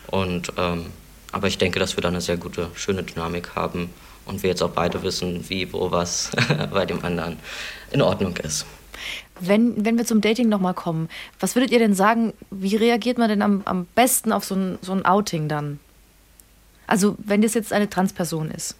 Und 0.08 0.53
ähm, 0.58 0.88
aber 1.32 1.47
ich 1.47 1.58
denke, 1.58 1.80
dass 1.80 1.97
wir 1.97 2.01
da 2.01 2.08
eine 2.08 2.21
sehr 2.21 2.38
gute, 2.38 2.69
schöne 2.75 3.03
Dynamik 3.03 3.56
haben 3.56 3.89
und 4.25 4.43
wir 4.43 4.49
jetzt 4.49 4.62
auch 4.62 4.71
beide 4.71 5.03
wissen, 5.03 5.43
wie, 5.49 5.71
wo, 5.73 5.91
was 5.91 6.32
bei 6.71 6.86
dem 6.86 7.03
anderen 7.03 7.38
in 7.91 8.01
Ordnung 8.01 8.36
ist. 8.38 8.65
Wenn, 9.39 9.86
wenn 9.86 9.97
wir 9.97 10.06
zum 10.06 10.21
Dating 10.21 10.50
nochmal 10.50 10.73
kommen, 10.73 11.10
was 11.39 11.56
würdet 11.56 11.71
ihr 11.71 11.80
denn 11.80 11.93
sagen, 11.93 12.34
wie 12.50 12.76
reagiert 12.76 13.17
man 13.17 13.30
denn 13.30 13.41
am, 13.41 13.62
am 13.65 13.86
besten 13.95 14.32
auf 14.32 14.45
so 14.45 14.56
ein, 14.56 14.80
so 14.82 14.93
ein 14.93 15.06
Outing 15.06 15.47
dann? 15.47 15.80
Also, 16.88 17.15
wenn 17.19 17.41
das 17.41 17.54
jetzt 17.54 17.73
eine 17.73 17.89
Transperson 17.89 18.50
ist. 18.52 18.76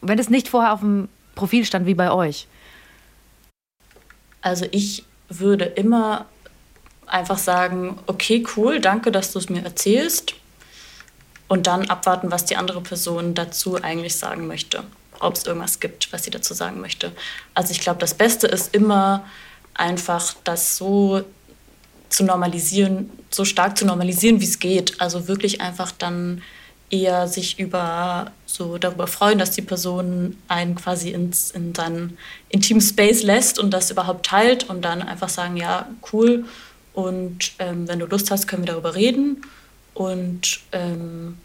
Wenn 0.00 0.18
das 0.18 0.30
nicht 0.30 0.48
vorher 0.48 0.72
auf 0.72 0.80
dem 0.80 1.08
Profil 1.34 1.64
stand 1.64 1.86
wie 1.86 1.94
bei 1.94 2.10
euch. 2.10 2.48
Also 4.40 4.66
ich 4.70 5.04
würde 5.28 5.64
immer 5.64 6.26
einfach 7.06 7.38
sagen, 7.38 7.98
okay, 8.06 8.44
cool, 8.56 8.80
danke, 8.80 9.12
dass 9.12 9.32
du 9.32 9.38
es 9.38 9.48
mir 9.48 9.64
erzählst. 9.64 10.34
Und 11.46 11.66
dann 11.66 11.88
abwarten, 11.88 12.30
was 12.30 12.44
die 12.44 12.56
andere 12.56 12.82
Person 12.82 13.34
dazu 13.34 13.82
eigentlich 13.82 14.16
sagen 14.16 14.46
möchte. 14.46 14.84
Ob 15.20 15.34
es 15.34 15.44
irgendwas 15.44 15.80
gibt, 15.80 16.12
was 16.12 16.24
sie 16.24 16.30
dazu 16.30 16.54
sagen 16.54 16.80
möchte. 16.80 17.12
Also 17.54 17.72
ich 17.72 17.80
glaube, 17.80 18.00
das 18.00 18.14
Beste 18.14 18.46
ist 18.46 18.74
immer 18.74 19.24
einfach 19.74 20.34
das 20.44 20.76
so 20.76 21.24
zu 22.08 22.24
normalisieren, 22.24 23.10
so 23.30 23.44
stark 23.44 23.76
zu 23.76 23.84
normalisieren, 23.84 24.40
wie 24.40 24.44
es 24.44 24.58
geht. 24.58 25.00
Also 25.00 25.28
wirklich 25.28 25.60
einfach 25.60 25.92
dann 25.92 26.42
eher 26.90 27.28
sich 27.28 27.58
über 27.58 28.32
so 28.46 28.78
darüber 28.78 29.06
freuen, 29.06 29.38
dass 29.38 29.50
die 29.50 29.62
Person 29.62 30.36
einen 30.48 30.74
quasi 30.74 31.10
ins, 31.10 31.50
in 31.50 31.74
seinen 31.74 32.16
intimen 32.48 32.80
Space 32.80 33.22
lässt 33.22 33.58
und 33.58 33.70
das 33.70 33.90
überhaupt 33.90 34.26
teilt 34.26 34.64
und 34.64 34.82
dann 34.82 35.02
einfach 35.02 35.28
sagen, 35.28 35.56
ja, 35.56 35.88
cool. 36.12 36.46
Und 36.94 37.52
ähm, 37.58 37.86
wenn 37.86 37.98
du 37.98 38.06
Lust 38.06 38.30
hast, 38.30 38.48
können 38.48 38.62
wir 38.62 38.72
darüber 38.72 38.94
reden. 38.94 39.42
Und 39.94 40.60
ähm, 40.72 41.38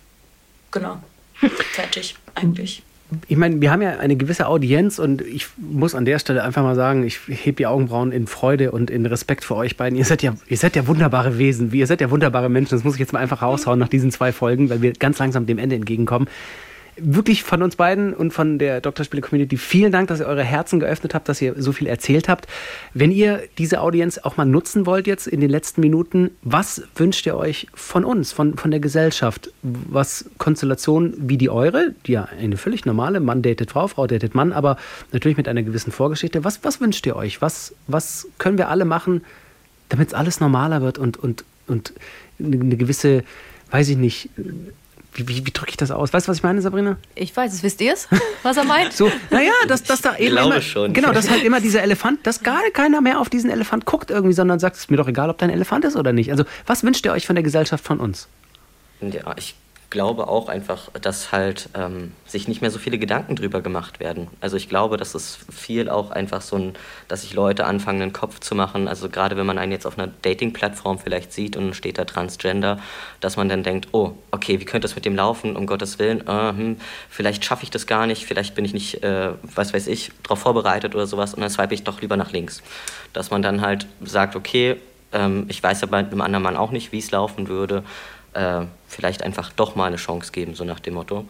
genau, 0.72 1.02
fertig 1.74 2.16
eigentlich. 2.36 2.84
Ich 3.28 3.38
meine, 3.38 3.62
wir 3.62 3.72
haben 3.72 3.82
ja 3.82 3.98
eine 3.98 4.16
gewisse 4.16 4.48
Audienz 4.48 5.00
und 5.00 5.22
ich 5.22 5.48
muss 5.58 5.96
an 5.96 6.06
der 6.06 6.20
Stelle 6.20 6.44
einfach 6.44 6.64
mal 6.64 6.76
sagen, 6.76 7.04
ich 7.04 7.20
hebe 7.28 7.58
die 7.58 7.68
Augenbrauen 7.68 8.12
in 8.12 8.28
Freude 8.28 8.72
und 8.72 8.90
in 8.90 9.06
Respekt 9.06 9.44
für 9.44 9.56
euch 9.56 9.78
beiden. 9.78 9.98
Ihr 9.98 10.06
seid 10.06 10.22
ja, 10.24 10.36
ihr 10.48 10.58
seid 10.58 10.76
ja 10.76 10.88
wunderbare 10.88 11.38
Wesen, 11.38 11.72
ihr 11.74 11.88
seid 11.88 12.02
ja 12.02 12.12
wunderbare 12.12 12.50
Menschen. 12.50 12.76
Das 12.76 12.84
muss 12.84 12.96
ich 12.96 13.00
jetzt 13.00 13.14
mal 13.14 13.20
einfach 13.20 13.42
raushauen 13.42 13.80
nach 13.80 13.90
diesen 13.90 14.12
zwei 14.12 14.32
Folgen, 14.32 14.70
weil 14.70 14.82
wir 14.82 14.94
ganz 14.94 15.20
langsam 15.20 15.46
dem 15.46 15.58
Ende 15.58 15.76
entgegenkommen 15.76 16.28
wirklich 16.98 17.44
von 17.44 17.62
uns 17.64 17.76
beiden 17.76 18.14
und 18.14 18.32
von 18.34 18.60
der 18.60 18.82
Doktorspiele-Community 18.82 19.58
vielen 19.58 19.92
Dank, 19.92 20.08
dass 20.08 20.20
ihr 20.20 20.26
eure 20.26 20.44
Herzen 20.44 20.80
geöffnet 20.80 21.14
habt, 21.14 21.30
dass 21.30 21.42
ihr 21.42 21.56
so 21.62 21.72
viel 21.72 21.88
erzählt 21.88 22.30
habt. 22.30 22.48
Wenn 22.94 23.12
ihr 23.12 23.42
diese 23.58 23.82
Audienz 23.82 24.18
auch 24.18 24.38
mal 24.38 24.46
nutzen 24.46 24.86
wollt 24.86 25.08
jetzt 25.08 25.28
in 25.28 25.42
den 25.42 25.50
letzten 25.50 25.82
Minuten, 25.82 26.32
was 26.42 26.84
wünscht 26.96 27.26
ihr 27.26 27.36
euch 27.36 27.68
von 27.74 28.06
uns, 28.06 28.32
von, 28.32 28.58
von 28.58 28.72
der 28.72 28.80
Gesellschaft? 28.80 29.52
Was 29.62 30.26
Konstellationen 30.38 31.16
wie 31.18 31.38
die 31.38 31.50
eure, 31.50 31.94
die 32.06 32.14
ja 32.14 32.28
eine 32.40 32.58
völlig 32.58 32.86
normale, 32.86 33.20
Mann 33.20 33.42
datet 33.42 33.72
Frau, 33.72 33.88
Frau 33.88 34.08
datet 34.08 34.36
Mann, 34.36 34.54
aber 34.54 34.78
natürlich 35.12 35.38
mit 35.38 35.48
einer 35.48 35.64
gewissen 35.64 35.92
Vorgeschichte. 35.92 36.44
Was, 36.44 36.64
was 36.64 36.82
wünscht 36.82 37.06
ihr 37.06 37.16
euch? 37.16 37.42
Was, 37.42 37.76
was 37.88 38.28
können 38.38 38.58
wir 38.58 38.70
alle 38.70 38.86
machen, 38.86 39.24
damit 39.90 40.10
es 40.10 40.14
alles 40.14 40.40
normaler 40.40 40.82
wird 40.82 40.98
und, 40.98 41.18
und, 41.18 41.44
und 41.68 41.94
eine 42.40 42.78
gewisse, 42.78 43.24
weiß 43.72 43.90
ich 43.90 43.98
nicht, 43.98 44.30
wie, 45.16 45.28
wie, 45.28 45.46
wie 45.46 45.52
drücke 45.52 45.72
ich 45.72 45.78
das 45.78 45.92
aus? 45.92 46.14
Weißt 46.14 46.28
du, 46.28 46.32
was 46.32 46.38
ich 46.38 46.44
meine, 46.44 46.62
Sabrina? 46.62 46.98
Ich 47.16 47.36
weiß 47.36 47.54
es. 47.54 47.64
Wisst 47.64 47.82
ihr 47.82 47.94
es, 47.94 48.08
was 48.44 48.58
er 48.58 48.64
meint? 48.64 48.94
So, 48.94 49.12
naja, 49.30 49.52
dass, 49.68 49.84
dass 49.84 50.02
da 50.02 50.16
eben 50.18 50.36
glaube 50.36 50.54
immer, 50.56 50.62
schon. 50.62 50.94
genau, 50.94 51.12
dass 51.12 51.30
halt 51.30 51.44
immer 51.44 51.62
dieser 51.62 51.84
Elefant, 51.84 52.26
dass 52.26 52.44
gar 52.44 52.62
keiner 52.74 53.02
mehr 53.02 53.20
auf 53.20 53.30
diesen 53.30 53.50
Elefant 53.50 53.86
guckt 53.86 54.12
irgendwie, 54.12 54.34
sondern 54.34 54.60
sagt, 54.60 54.76
es 54.76 54.84
ist 54.84 54.92
mir 54.92 54.98
doch 54.98 55.08
egal, 55.08 55.30
ob 55.30 55.38
da 55.38 55.46
ein 55.46 55.52
Elefant 55.52 55.86
ist 55.86 55.96
oder 55.96 56.14
nicht. 56.14 56.32
Also, 56.32 56.44
was 56.66 56.84
wünscht 56.84 57.06
ihr 57.06 57.12
euch 57.12 57.28
von 57.28 57.36
der 57.36 57.44
Gesellschaft 57.44 57.86
von 57.86 58.00
uns? 58.00 58.28
Ja, 59.02 59.36
ich 59.38 59.56
glaube 59.94 60.28
auch 60.28 60.50
einfach, 60.50 60.90
dass 61.00 61.32
halt 61.32 61.70
ähm, 61.76 62.14
sich 62.26 62.48
nicht 62.48 62.62
mehr 62.62 62.72
so 62.72 62.80
viele 62.80 62.98
Gedanken 62.98 63.36
drüber 63.36 63.62
gemacht 63.62 64.00
werden. 64.00 64.28
Also 64.42 64.58
ich 64.58 64.68
glaube, 64.68 64.98
dass 64.98 65.14
es 65.14 65.38
viel 65.52 65.88
auch 65.88 66.10
einfach 66.10 66.42
so 66.42 66.56
ein, 66.56 66.74
dass 67.08 67.22
sich 67.22 67.36
Leute 67.36 67.66
anfangen, 67.66 68.02
einen 68.02 68.12
Kopf 68.12 68.40
zu 68.40 68.56
machen. 68.56 68.88
Also 68.88 69.08
gerade 69.08 69.38
wenn 69.38 69.46
man 69.46 69.60
einen 69.60 69.72
jetzt 69.72 69.86
auf 69.86 70.00
einer 70.00 70.12
Dating-Plattform 70.24 70.98
vielleicht 70.98 71.32
sieht 71.32 71.56
und 71.56 71.76
steht 71.76 72.00
da 72.00 72.06
Transgender, 72.06 72.80
dass 73.20 73.38
man 73.38 73.50
dann 73.50 73.62
denkt, 73.62 73.90
oh, 73.92 74.18
okay, 74.32 74.60
wie 74.60 74.66
könnte 74.66 74.88
das 74.88 74.96
mit 74.96 75.06
dem 75.06 75.16
laufen, 75.16 75.56
um 75.56 75.68
Gottes 75.68 76.00
Willen, 76.00 76.28
äh, 76.28 76.50
hm, 76.50 76.78
vielleicht 77.08 77.46
schaffe 77.46 77.64
ich 77.64 77.70
das 77.70 77.86
gar 77.86 78.08
nicht, 78.08 78.26
vielleicht 78.26 78.56
bin 78.56 78.66
ich 78.66 78.74
nicht, 78.74 79.04
äh, 79.04 79.30
was 79.44 79.76
weiß 79.76 79.86
ich, 79.86 80.12
darauf 80.24 80.40
vorbereitet 80.40 80.96
oder 80.96 81.06
sowas 81.06 81.36
und 81.36 81.42
dann 81.42 81.52
swipe 81.52 81.76
ich 81.76 81.84
doch 81.84 82.02
lieber 82.02 82.18
nach 82.18 82.32
links. 82.32 82.64
Dass 83.14 83.30
man 83.30 83.44
dann 83.44 83.62
halt 83.62 83.86
sagt, 84.04 84.36
okay, 84.36 84.78
ähm, 85.12 85.46
ich 85.50 85.62
weiß 85.62 85.84
aber 85.84 86.02
dem 86.02 86.22
anderen 86.22 86.44
Mann 86.44 86.58
auch 86.58 86.72
nicht, 86.72 86.92
wie 86.92 86.98
es 86.98 87.12
laufen 87.12 87.48
würde, 87.48 87.84
äh, 88.34 88.66
vielleicht 88.88 89.24
einfach 89.24 89.52
doch 89.54 89.76
mal 89.76 89.88
eine 89.88 89.98
Chance 89.98 90.32
geben, 90.32 90.56
so 90.56 90.64
nach 90.64 90.80
dem 90.80 90.96
Motto. 90.96 91.26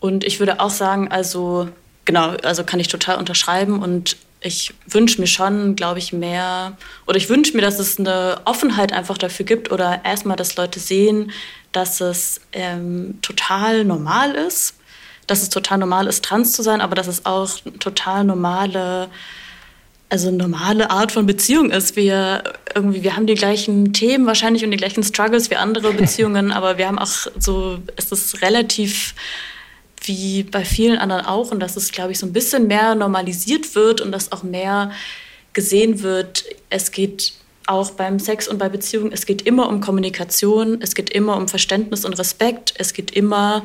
Und 0.00 0.24
ich 0.24 0.40
würde 0.40 0.60
auch 0.60 0.70
sagen, 0.70 1.08
also 1.08 1.68
genau, 2.04 2.30
also 2.42 2.64
kann 2.64 2.80
ich 2.80 2.88
total 2.88 3.18
unterschreiben 3.18 3.82
und 3.82 4.16
ich 4.40 4.74
wünsche 4.86 5.20
mir 5.20 5.28
schon, 5.28 5.76
glaube 5.76 6.00
ich, 6.00 6.12
mehr, 6.12 6.76
oder 7.06 7.16
ich 7.16 7.28
wünsche 7.28 7.54
mir, 7.56 7.62
dass 7.62 7.78
es 7.78 7.98
eine 7.98 8.40
Offenheit 8.44 8.92
einfach 8.92 9.16
dafür 9.16 9.46
gibt 9.46 9.70
oder 9.70 10.04
erstmal, 10.04 10.36
dass 10.36 10.56
Leute 10.56 10.80
sehen, 10.80 11.30
dass 11.70 12.00
es 12.00 12.40
ähm, 12.52 13.18
total 13.22 13.84
normal 13.84 14.34
ist, 14.34 14.74
dass 15.26 15.42
es 15.42 15.48
total 15.48 15.78
normal 15.78 16.08
ist, 16.08 16.24
trans 16.24 16.52
zu 16.52 16.62
sein, 16.62 16.80
aber 16.80 16.96
dass 16.96 17.06
es 17.06 17.24
auch 17.24 17.48
total 17.78 18.24
normale 18.24 19.08
also 20.12 20.30
normale 20.30 20.90
Art 20.90 21.10
von 21.10 21.24
Beziehung 21.24 21.70
ist. 21.70 21.96
Wir 21.96 22.44
irgendwie, 22.74 23.02
wir 23.02 23.16
haben 23.16 23.26
die 23.26 23.34
gleichen 23.34 23.94
Themen 23.94 24.26
wahrscheinlich 24.26 24.62
und 24.62 24.70
die 24.70 24.76
gleichen 24.76 25.02
Struggles 25.02 25.50
wie 25.50 25.56
andere 25.56 25.92
Beziehungen, 25.94 26.52
aber 26.52 26.76
wir 26.76 26.86
haben 26.86 26.98
auch 26.98 27.26
so, 27.38 27.78
es 27.96 28.12
ist 28.12 28.42
relativ 28.42 29.14
wie 30.04 30.42
bei 30.42 30.66
vielen 30.66 30.98
anderen 30.98 31.24
auch 31.24 31.50
und 31.50 31.60
dass 31.60 31.76
es, 31.76 31.92
glaube 31.92 32.12
ich, 32.12 32.18
so 32.18 32.26
ein 32.26 32.34
bisschen 32.34 32.66
mehr 32.66 32.94
normalisiert 32.94 33.74
wird 33.74 34.02
und 34.02 34.12
dass 34.12 34.32
auch 34.32 34.42
mehr 34.42 34.90
gesehen 35.54 36.02
wird, 36.02 36.44
es 36.68 36.90
geht 36.90 37.32
auch 37.66 37.92
beim 37.92 38.18
Sex 38.18 38.48
und 38.48 38.58
bei 38.58 38.68
Beziehungen, 38.68 39.12
es 39.12 39.24
geht 39.24 39.40
immer 39.42 39.70
um 39.70 39.80
Kommunikation, 39.80 40.82
es 40.82 40.94
geht 40.94 41.08
immer 41.08 41.38
um 41.38 41.48
Verständnis 41.48 42.04
und 42.04 42.18
Respekt, 42.18 42.74
es 42.76 42.92
geht 42.92 43.12
immer 43.12 43.64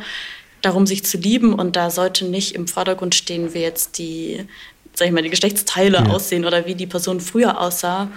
darum, 0.62 0.88
sich 0.88 1.04
zu 1.04 1.18
lieben 1.18 1.54
und 1.54 1.76
da 1.76 1.90
sollte 1.90 2.24
nicht 2.26 2.56
im 2.56 2.68
Vordergrund 2.68 3.16
stehen, 3.16 3.54
wie 3.54 3.60
jetzt 3.60 3.98
die 3.98 4.46
sag 4.98 5.08
ich 5.08 5.14
mal, 5.14 5.22
die 5.22 5.30
Geschlechtsteile 5.30 5.98
ja. 5.98 6.06
aussehen 6.08 6.44
oder 6.44 6.66
wie 6.66 6.74
die 6.76 6.88
Person 6.88 7.20
früher 7.20 7.62
aussah. 7.62 8.10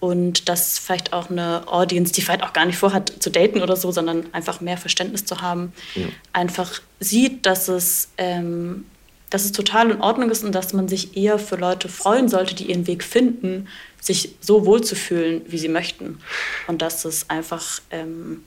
Und 0.00 0.48
dass 0.48 0.78
vielleicht 0.78 1.12
auch 1.12 1.28
eine 1.28 1.66
Audience, 1.66 2.12
die 2.12 2.22
vielleicht 2.22 2.44
auch 2.44 2.52
gar 2.52 2.64
nicht 2.64 2.78
vorhat 2.78 3.12
zu 3.18 3.30
daten 3.30 3.62
oder 3.62 3.74
so, 3.74 3.90
sondern 3.90 4.32
einfach 4.32 4.60
mehr 4.60 4.78
Verständnis 4.78 5.24
zu 5.24 5.40
haben, 5.40 5.72
ja. 5.96 6.06
einfach 6.32 6.80
sieht, 7.00 7.44
dass 7.46 7.66
es, 7.66 8.10
ähm, 8.16 8.86
dass 9.30 9.44
es 9.44 9.50
total 9.50 9.90
in 9.90 10.00
Ordnung 10.00 10.30
ist 10.30 10.44
und 10.44 10.54
dass 10.54 10.72
man 10.72 10.86
sich 10.86 11.16
eher 11.16 11.40
für 11.40 11.56
Leute 11.56 11.88
freuen 11.88 12.28
sollte, 12.28 12.54
die 12.54 12.70
ihren 12.70 12.86
Weg 12.86 13.02
finden, 13.02 13.66
sich 14.00 14.36
so 14.40 14.64
wohl 14.64 14.84
zu 14.84 14.94
fühlen, 14.94 15.42
wie 15.48 15.58
sie 15.58 15.68
möchten. 15.68 16.20
Und 16.68 16.80
dass 16.80 17.04
es 17.04 17.28
einfach 17.28 17.80
ähm, 17.90 18.44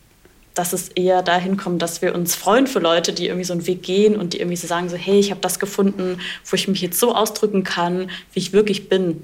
dass 0.53 0.73
es 0.73 0.89
eher 0.89 1.21
dahin 1.21 1.57
kommt, 1.57 1.81
dass 1.81 2.01
wir 2.01 2.13
uns 2.13 2.35
freuen 2.35 2.67
für 2.67 2.79
Leute, 2.79 3.13
die 3.13 3.27
irgendwie 3.27 3.45
so 3.45 3.53
einen 3.53 3.67
Weg 3.67 3.83
gehen 3.83 4.15
und 4.15 4.33
die 4.33 4.39
irgendwie 4.39 4.57
so 4.57 4.67
sagen, 4.67 4.89
so, 4.89 4.97
hey, 4.97 5.19
ich 5.19 5.31
habe 5.31 5.41
das 5.41 5.59
gefunden, 5.59 6.19
wo 6.45 6.55
ich 6.55 6.67
mich 6.67 6.81
jetzt 6.81 6.99
so 6.99 7.15
ausdrücken 7.15 7.63
kann, 7.63 8.09
wie 8.33 8.39
ich 8.39 8.53
wirklich 8.53 8.89
bin. 8.89 9.21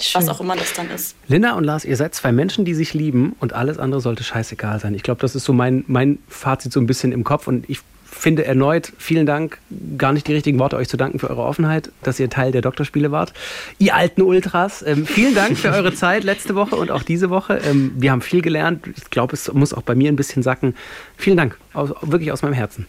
Schön. 0.00 0.20
Was 0.20 0.28
auch 0.28 0.40
immer 0.40 0.56
das 0.56 0.74
dann 0.74 0.90
ist. 0.90 1.16
Linda 1.26 1.54
und 1.54 1.64
Lars, 1.64 1.86
ihr 1.86 1.96
seid 1.96 2.14
zwei 2.14 2.30
Menschen, 2.30 2.66
die 2.66 2.74
sich 2.74 2.92
lieben 2.92 3.34
und 3.40 3.54
alles 3.54 3.78
andere 3.78 4.02
sollte 4.02 4.24
scheißegal 4.24 4.78
sein. 4.78 4.94
Ich 4.94 5.02
glaube, 5.02 5.22
das 5.22 5.34
ist 5.34 5.44
so 5.44 5.54
mein, 5.54 5.84
mein 5.86 6.18
Fazit 6.28 6.72
so 6.72 6.80
ein 6.80 6.86
bisschen 6.86 7.12
im 7.12 7.24
Kopf 7.24 7.46
und 7.46 7.68
ich 7.68 7.80
finde 8.16 8.44
erneut 8.44 8.92
vielen 8.98 9.26
Dank, 9.26 9.58
gar 9.98 10.12
nicht 10.12 10.26
die 10.26 10.32
richtigen 10.32 10.58
Worte, 10.58 10.76
euch 10.76 10.88
zu 10.88 10.96
danken 10.96 11.18
für 11.18 11.30
eure 11.30 11.42
Offenheit, 11.42 11.90
dass 12.02 12.18
ihr 12.18 12.30
Teil 12.30 12.52
der 12.52 12.62
Doktorspiele 12.62 13.10
wart. 13.12 13.32
Ihr 13.78 13.94
alten 13.94 14.22
Ultras, 14.22 14.82
ähm, 14.86 15.06
vielen 15.06 15.34
Dank 15.34 15.56
für 15.58 15.70
eure 15.70 15.94
Zeit 15.94 16.24
letzte 16.24 16.54
Woche 16.54 16.76
und 16.76 16.90
auch 16.90 17.02
diese 17.02 17.30
Woche. 17.30 17.60
Ähm, 17.64 17.92
wir 17.96 18.10
haben 18.10 18.22
viel 18.22 18.42
gelernt. 18.42 18.86
Ich 18.96 19.10
glaube, 19.10 19.34
es 19.34 19.52
muss 19.52 19.72
auch 19.72 19.82
bei 19.82 19.94
mir 19.94 20.10
ein 20.10 20.16
bisschen 20.16 20.42
sacken. 20.42 20.74
Vielen 21.16 21.36
Dank, 21.36 21.58
aus, 21.72 21.90
wirklich 22.02 22.32
aus 22.32 22.42
meinem 22.42 22.54
Herzen. 22.54 22.86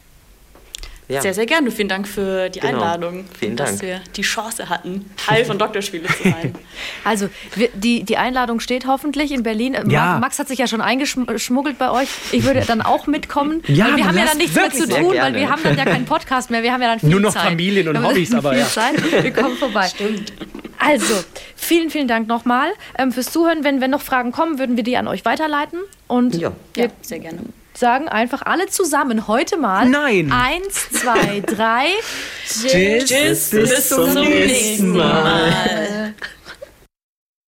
Ja. 1.10 1.22
Sehr, 1.22 1.34
sehr 1.34 1.46
gerne. 1.46 1.72
Vielen 1.72 1.88
Dank 1.88 2.06
für 2.06 2.50
die 2.50 2.60
genau. 2.60 2.74
Einladung. 2.74 3.26
Vielen 3.40 3.56
dass 3.56 3.70
Dank. 3.70 3.82
wir 3.82 4.02
die 4.16 4.24
Chance 4.24 4.68
hatten, 4.68 5.10
Teil 5.16 5.46
von 5.46 5.58
Doktorspiele 5.58 6.08
zu 6.08 6.24
sein. 6.24 6.54
Also, 7.04 7.30
die, 7.74 8.04
die 8.04 8.18
Einladung 8.18 8.60
steht 8.60 8.86
hoffentlich 8.86 9.32
in 9.32 9.42
Berlin. 9.42 9.76
Ja. 9.90 10.20
Max 10.20 10.38
hat 10.38 10.48
sich 10.48 10.60
ja 10.60 10.68
schon 10.68 10.82
eingeschmuggelt 10.82 11.80
bei 11.80 11.90
euch. 11.90 12.10
Ich 12.32 12.44
würde 12.44 12.62
dann 12.68 12.82
auch 12.82 13.08
mitkommen. 13.08 13.64
Ja, 13.68 13.96
wir 13.96 14.06
haben 14.06 14.18
ja 14.18 14.26
dann 14.26 14.38
nichts 14.38 14.56
mehr 14.56 14.70
zu 14.70 14.88
tun, 14.88 15.16
weil 15.16 15.34
wir 15.34 15.50
haben 15.50 15.64
dann 15.64 15.78
ja 15.78 15.86
keinen 15.86 16.06
Podcast 16.06 16.52
mehr. 16.52 16.62
Wir 16.62 16.74
haben 16.74 16.82
ja 16.82 16.90
dann 16.90 17.00
viel 17.00 17.10
Nur 17.10 17.22
noch 17.22 17.34
Zeit. 17.34 17.46
Familien 17.46 17.88
und 17.88 18.04
Hobbys, 18.04 18.34
aber 18.34 18.56
ja. 18.56 18.68
Zeit. 18.68 19.24
Wir 19.24 19.32
kommen 19.32 19.56
vorbei. 19.58 19.88
Stimmt. 19.88 20.34
Also, 20.78 21.16
vielen, 21.56 21.90
vielen 21.90 22.08
Dank 22.08 22.28
nochmal 22.28 22.70
ähm, 23.00 23.12
fürs 23.12 23.32
Zuhören. 23.32 23.64
Wenn, 23.64 23.82
wenn 23.82 23.92
noch 23.92 24.02
Fragen 24.02 24.32
kommen, 24.32 24.60
würden 24.60 24.76
wir 24.76 24.84
die 24.84 24.98
an 24.98 25.08
euch 25.08 25.26
weiterleiten. 25.26 25.80
Und 26.08 26.36
Ja. 26.36 26.52
Ja, 26.76 26.88
sehr 27.02 27.20
gerne. 27.20 27.40
Sagen 27.78 28.08
einfach 28.10 28.42
alle 28.44 28.68
zusammen 28.68 29.28
heute 29.28 29.58
mal. 29.58 29.88
Nein. 29.88 30.32
Eins, 30.32 30.90
zwei, 30.90 31.42
drei. 31.42 31.88
Tschüss, 32.48 33.52
bis 33.52 33.90
zum 33.90 34.14
nächsten 34.14 34.92
Mal. 34.92 36.14